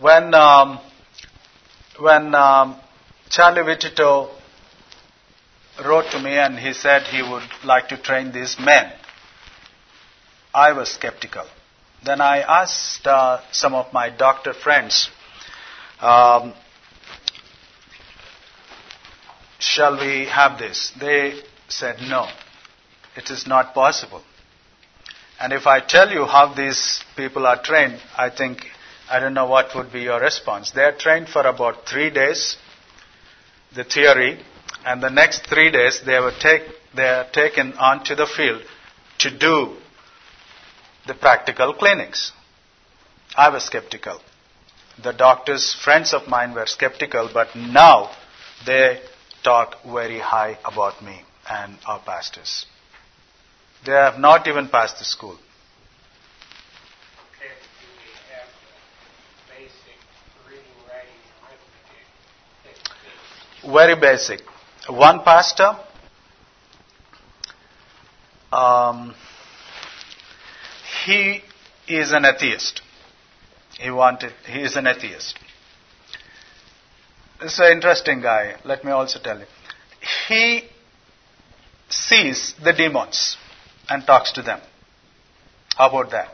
When, 0.00 0.34
um, 0.34 0.80
when 2.00 2.34
um, 2.34 2.80
Charlie 3.30 3.62
Vitito 3.62 4.30
wrote 5.84 6.10
to 6.10 6.18
me 6.18 6.32
and 6.32 6.58
he 6.58 6.72
said 6.72 7.02
he 7.02 7.22
would 7.22 7.48
like 7.64 7.88
to 7.90 7.96
train 7.96 8.32
these 8.32 8.58
men, 8.58 8.92
I 10.52 10.72
was 10.72 10.88
skeptical. 10.88 11.46
Then 12.04 12.20
I 12.20 12.40
asked 12.40 13.06
uh, 13.06 13.40
some 13.50 13.74
of 13.74 13.92
my 13.92 14.08
doctor 14.10 14.52
friends, 14.54 15.10
um, 16.00 16.54
shall 19.58 19.98
we 19.98 20.26
have 20.26 20.58
this? 20.58 20.92
They 20.98 21.40
said 21.68 21.96
no, 22.08 22.28
it 23.16 23.30
is 23.30 23.46
not 23.46 23.74
possible. 23.74 24.22
And 25.40 25.52
if 25.52 25.66
I 25.66 25.80
tell 25.80 26.10
you 26.10 26.24
how 26.24 26.52
these 26.54 27.02
people 27.16 27.46
are 27.46 27.60
trained, 27.62 28.00
I 28.16 28.30
think, 28.30 28.64
I 29.10 29.20
don't 29.20 29.34
know 29.34 29.46
what 29.46 29.74
would 29.74 29.92
be 29.92 30.00
your 30.02 30.20
response. 30.20 30.70
They 30.72 30.82
are 30.82 30.96
trained 30.96 31.28
for 31.28 31.42
about 31.46 31.88
three 31.88 32.10
days, 32.10 32.56
the 33.74 33.84
theory, 33.84 34.40
and 34.84 35.02
the 35.02 35.10
next 35.10 35.46
three 35.46 35.70
days 35.70 36.00
they, 36.04 36.18
were 36.18 36.32
take, 36.40 36.62
they 36.94 37.08
are 37.08 37.28
taken 37.30 37.74
onto 37.74 38.14
the 38.14 38.26
field 38.26 38.62
to 39.18 39.36
do 39.36 39.76
the 41.08 41.14
practical 41.14 41.74
clinics. 41.74 42.32
I 43.34 43.48
was 43.48 43.64
skeptical. 43.64 44.20
The 45.02 45.12
doctors, 45.12 45.74
friends 45.74 46.12
of 46.12 46.28
mine, 46.28 46.54
were 46.54 46.66
skeptical, 46.66 47.30
but 47.32 47.56
now 47.56 48.10
they 48.66 49.00
talk 49.42 49.76
very 49.84 50.18
high 50.18 50.58
about 50.64 51.02
me 51.02 51.22
and 51.48 51.78
our 51.86 52.00
pastors. 52.00 52.66
They 53.86 53.92
have 53.92 54.18
not 54.18 54.46
even 54.48 54.68
passed 54.68 54.98
the 54.98 55.04
school. 55.04 55.38
Okay, 57.36 57.52
do 57.80 57.86
we 57.96 58.10
have 58.34 58.48
the 58.60 59.54
basic 59.54 59.98
reading, 60.50 60.76
writing, 60.88 61.22
and 61.30 61.58
arithmetic? 63.62 63.72
Very 63.72 63.96
basic. 64.00 64.40
One 64.90 65.22
pastor, 65.22 65.76
um, 68.52 69.14
he 71.08 71.42
is 72.00 72.12
an 72.12 72.24
atheist. 72.24 72.82
He 73.80 73.90
wanted, 73.90 74.32
he 74.46 74.60
is 74.60 74.76
an 74.76 74.86
atheist. 74.86 75.38
This 77.40 77.54
is 77.54 77.60
an 77.60 77.72
interesting 77.72 78.20
guy. 78.20 78.56
Let 78.64 78.84
me 78.84 78.90
also 78.90 79.18
tell 79.20 79.38
you. 79.38 79.46
He 80.28 80.64
sees 81.88 82.54
the 82.62 82.72
demons 82.72 83.36
and 83.88 84.04
talks 84.04 84.32
to 84.32 84.42
them. 84.42 84.60
How 85.76 85.88
about 85.88 86.10
that? 86.10 86.28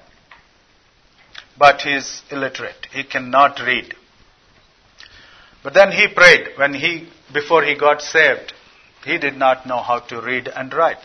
But 1.57 1.83
he 1.83 1.95
is 1.95 2.23
illiterate. 2.31 2.87
He 2.91 3.05
cannot 3.05 3.61
read. 3.61 3.95
But 5.63 5.75
then 5.75 5.93
he 5.93 6.09
prayed 6.09 6.49
when 6.57 6.75
he, 6.75 7.09
before 7.33 7.63
he 7.63 7.77
got 7.77 8.03
saved, 8.03 8.53
he 9.05 9.19
did 9.19 9.37
not 9.37 9.67
know 9.67 9.83
how 9.83 10.01
to 10.01 10.21
read 10.21 10.49
and 10.49 10.73
write. 10.75 11.05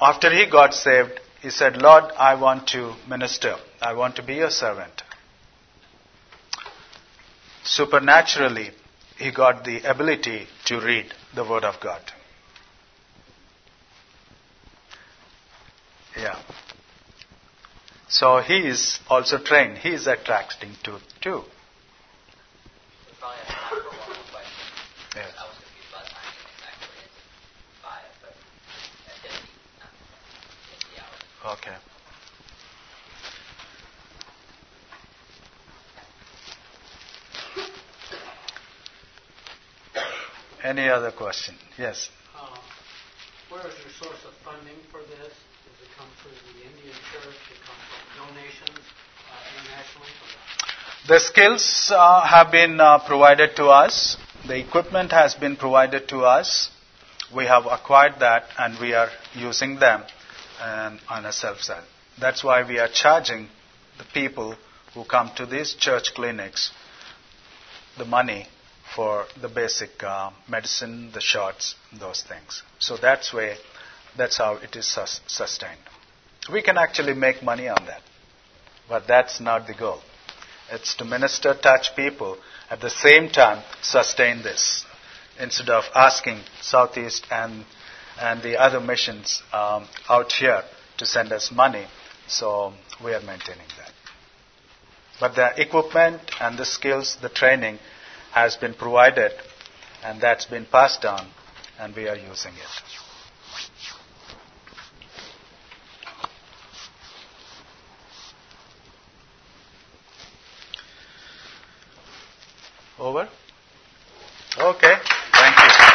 After 0.00 0.30
he 0.30 0.48
got 0.48 0.74
saved, 0.74 1.18
he 1.42 1.50
said, 1.50 1.80
Lord, 1.80 2.04
I 2.18 2.34
want 2.34 2.68
to 2.68 2.94
minister. 3.08 3.56
I 3.80 3.92
want 3.94 4.16
to 4.16 4.22
be 4.22 4.34
your 4.34 4.50
servant. 4.50 5.02
Supernaturally, 7.64 8.70
he 9.18 9.30
got 9.30 9.64
the 9.64 9.82
ability 9.82 10.46
to 10.66 10.80
read 10.80 11.12
the 11.34 11.44
Word 11.44 11.64
of 11.64 11.80
God. 11.80 12.00
Yeah. 16.16 16.36
So 18.08 18.38
he 18.38 18.66
is 18.66 18.98
also 19.08 19.38
trained. 19.38 19.78
He 19.78 19.90
is 19.90 20.06
attracting 20.06 20.72
to 20.84 20.98
too. 21.20 21.44
We 21.44 23.12
probably 23.20 23.36
have 23.44 23.48
time 23.48 23.68
for 23.68 23.90
one 23.90 24.08
more 24.08 24.26
question. 24.32 24.66
Yes. 25.14 25.30
I 25.38 25.44
was 25.46 25.54
confused 25.60 25.92
by 25.92 26.00
the 26.02 26.10
time 26.10 26.26
you 26.32 26.48
exactly 26.56 26.88
answered 26.98 27.28
five, 27.84 28.08
but 28.22 28.34
at 29.06 29.20
50, 29.20 29.44
not 29.78 29.92
50 29.92 30.98
hours. 30.98 31.27
Okay. 31.46 31.74
Any 40.64 40.88
other 40.88 41.12
question? 41.12 41.54
Yes. 41.78 42.10
Uh, 42.36 42.58
Where 43.48 43.60
is 43.68 43.74
your 43.78 43.92
source 44.02 44.24
of 44.26 44.34
funding 44.44 44.74
for 44.90 45.00
this? 45.02 45.30
Does 45.30 45.78
it 45.80 45.88
come 45.96 46.08
through 46.20 46.32
the 46.32 46.66
Indian 46.66 46.92
church? 47.12 47.22
Does 47.22 47.54
it 47.54 47.62
come 47.64 47.78
from 47.86 48.34
donations 48.34 48.78
uh, 49.30 49.60
internationally? 49.62 50.10
The 51.06 51.20
skills 51.20 51.92
uh, 51.94 52.26
have 52.26 52.50
been 52.50 52.80
uh, 52.80 52.98
provided 52.98 53.54
to 53.56 53.66
us. 53.68 54.16
The 54.48 54.58
equipment 54.58 55.12
has 55.12 55.36
been 55.36 55.54
provided 55.56 56.08
to 56.08 56.24
us. 56.24 56.70
We 57.34 57.46
have 57.46 57.66
acquired 57.66 58.14
that 58.18 58.44
and 58.58 58.78
we 58.80 58.94
are 58.94 59.10
using 59.34 59.78
them 59.78 60.02
um, 60.60 60.98
on 61.08 61.24
a 61.24 61.32
self 61.32 61.60
side. 61.60 61.84
That's 62.20 62.42
why 62.42 62.66
we 62.66 62.78
are 62.78 62.88
charging 62.88 63.48
the 63.98 64.04
people 64.12 64.56
who 64.94 65.04
come 65.04 65.30
to 65.36 65.46
these 65.46 65.74
church 65.74 66.14
clinics 66.14 66.70
the 67.98 68.04
money 68.04 68.46
for 68.94 69.26
the 69.40 69.48
basic 69.48 70.02
uh, 70.02 70.30
medicine, 70.48 71.10
the 71.12 71.20
shots, 71.20 71.74
those 71.98 72.22
things. 72.22 72.62
So 72.78 72.96
that's 72.96 73.34
way, 73.34 73.56
that's 74.16 74.38
how 74.38 74.54
it 74.56 74.74
is 74.76 74.86
sus- 74.86 75.20
sustained. 75.26 75.78
We 76.50 76.62
can 76.62 76.78
actually 76.78 77.14
make 77.14 77.42
money 77.42 77.68
on 77.68 77.84
that, 77.86 78.02
but 78.88 79.06
that's 79.06 79.40
not 79.40 79.66
the 79.66 79.74
goal. 79.74 80.00
It's 80.70 80.94
to 80.96 81.04
minister, 81.04 81.54
touch 81.54 81.94
people, 81.96 82.38
at 82.70 82.80
the 82.80 82.90
same 82.90 83.28
time 83.28 83.62
sustain 83.82 84.42
this, 84.42 84.84
instead 85.38 85.68
of 85.68 85.84
asking 85.94 86.40
Southeast 86.60 87.26
and 87.30 87.64
and 88.20 88.42
the 88.42 88.60
other 88.60 88.80
missions 88.80 89.42
um, 89.52 89.86
out 90.08 90.32
here 90.32 90.62
to 90.98 91.06
send 91.06 91.32
us 91.32 91.50
money. 91.52 91.86
So 92.26 92.72
we 93.02 93.12
are 93.14 93.20
maintaining 93.22 93.68
that. 93.78 93.92
But 95.20 95.34
the 95.34 95.60
equipment 95.60 96.20
and 96.40 96.58
the 96.58 96.64
skills, 96.64 97.16
the 97.20 97.28
training 97.28 97.78
has 98.32 98.56
been 98.56 98.74
provided 98.74 99.32
and 100.04 100.20
that's 100.20 100.44
been 100.44 100.66
passed 100.66 101.04
on 101.04 101.28
and 101.78 101.94
we 101.94 102.08
are 102.08 102.16
using 102.16 102.52
it. 102.54 102.98
Over? 112.98 113.28
Okay. 114.58 114.94
Thank 115.32 115.56
you. 115.56 115.88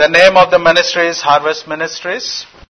The 0.00 0.08
name 0.08 0.38
of 0.38 0.50
the 0.50 0.58
ministry 0.58 1.08
is 1.08 1.20
Harvest 1.20 1.68
Ministries. 1.68 2.46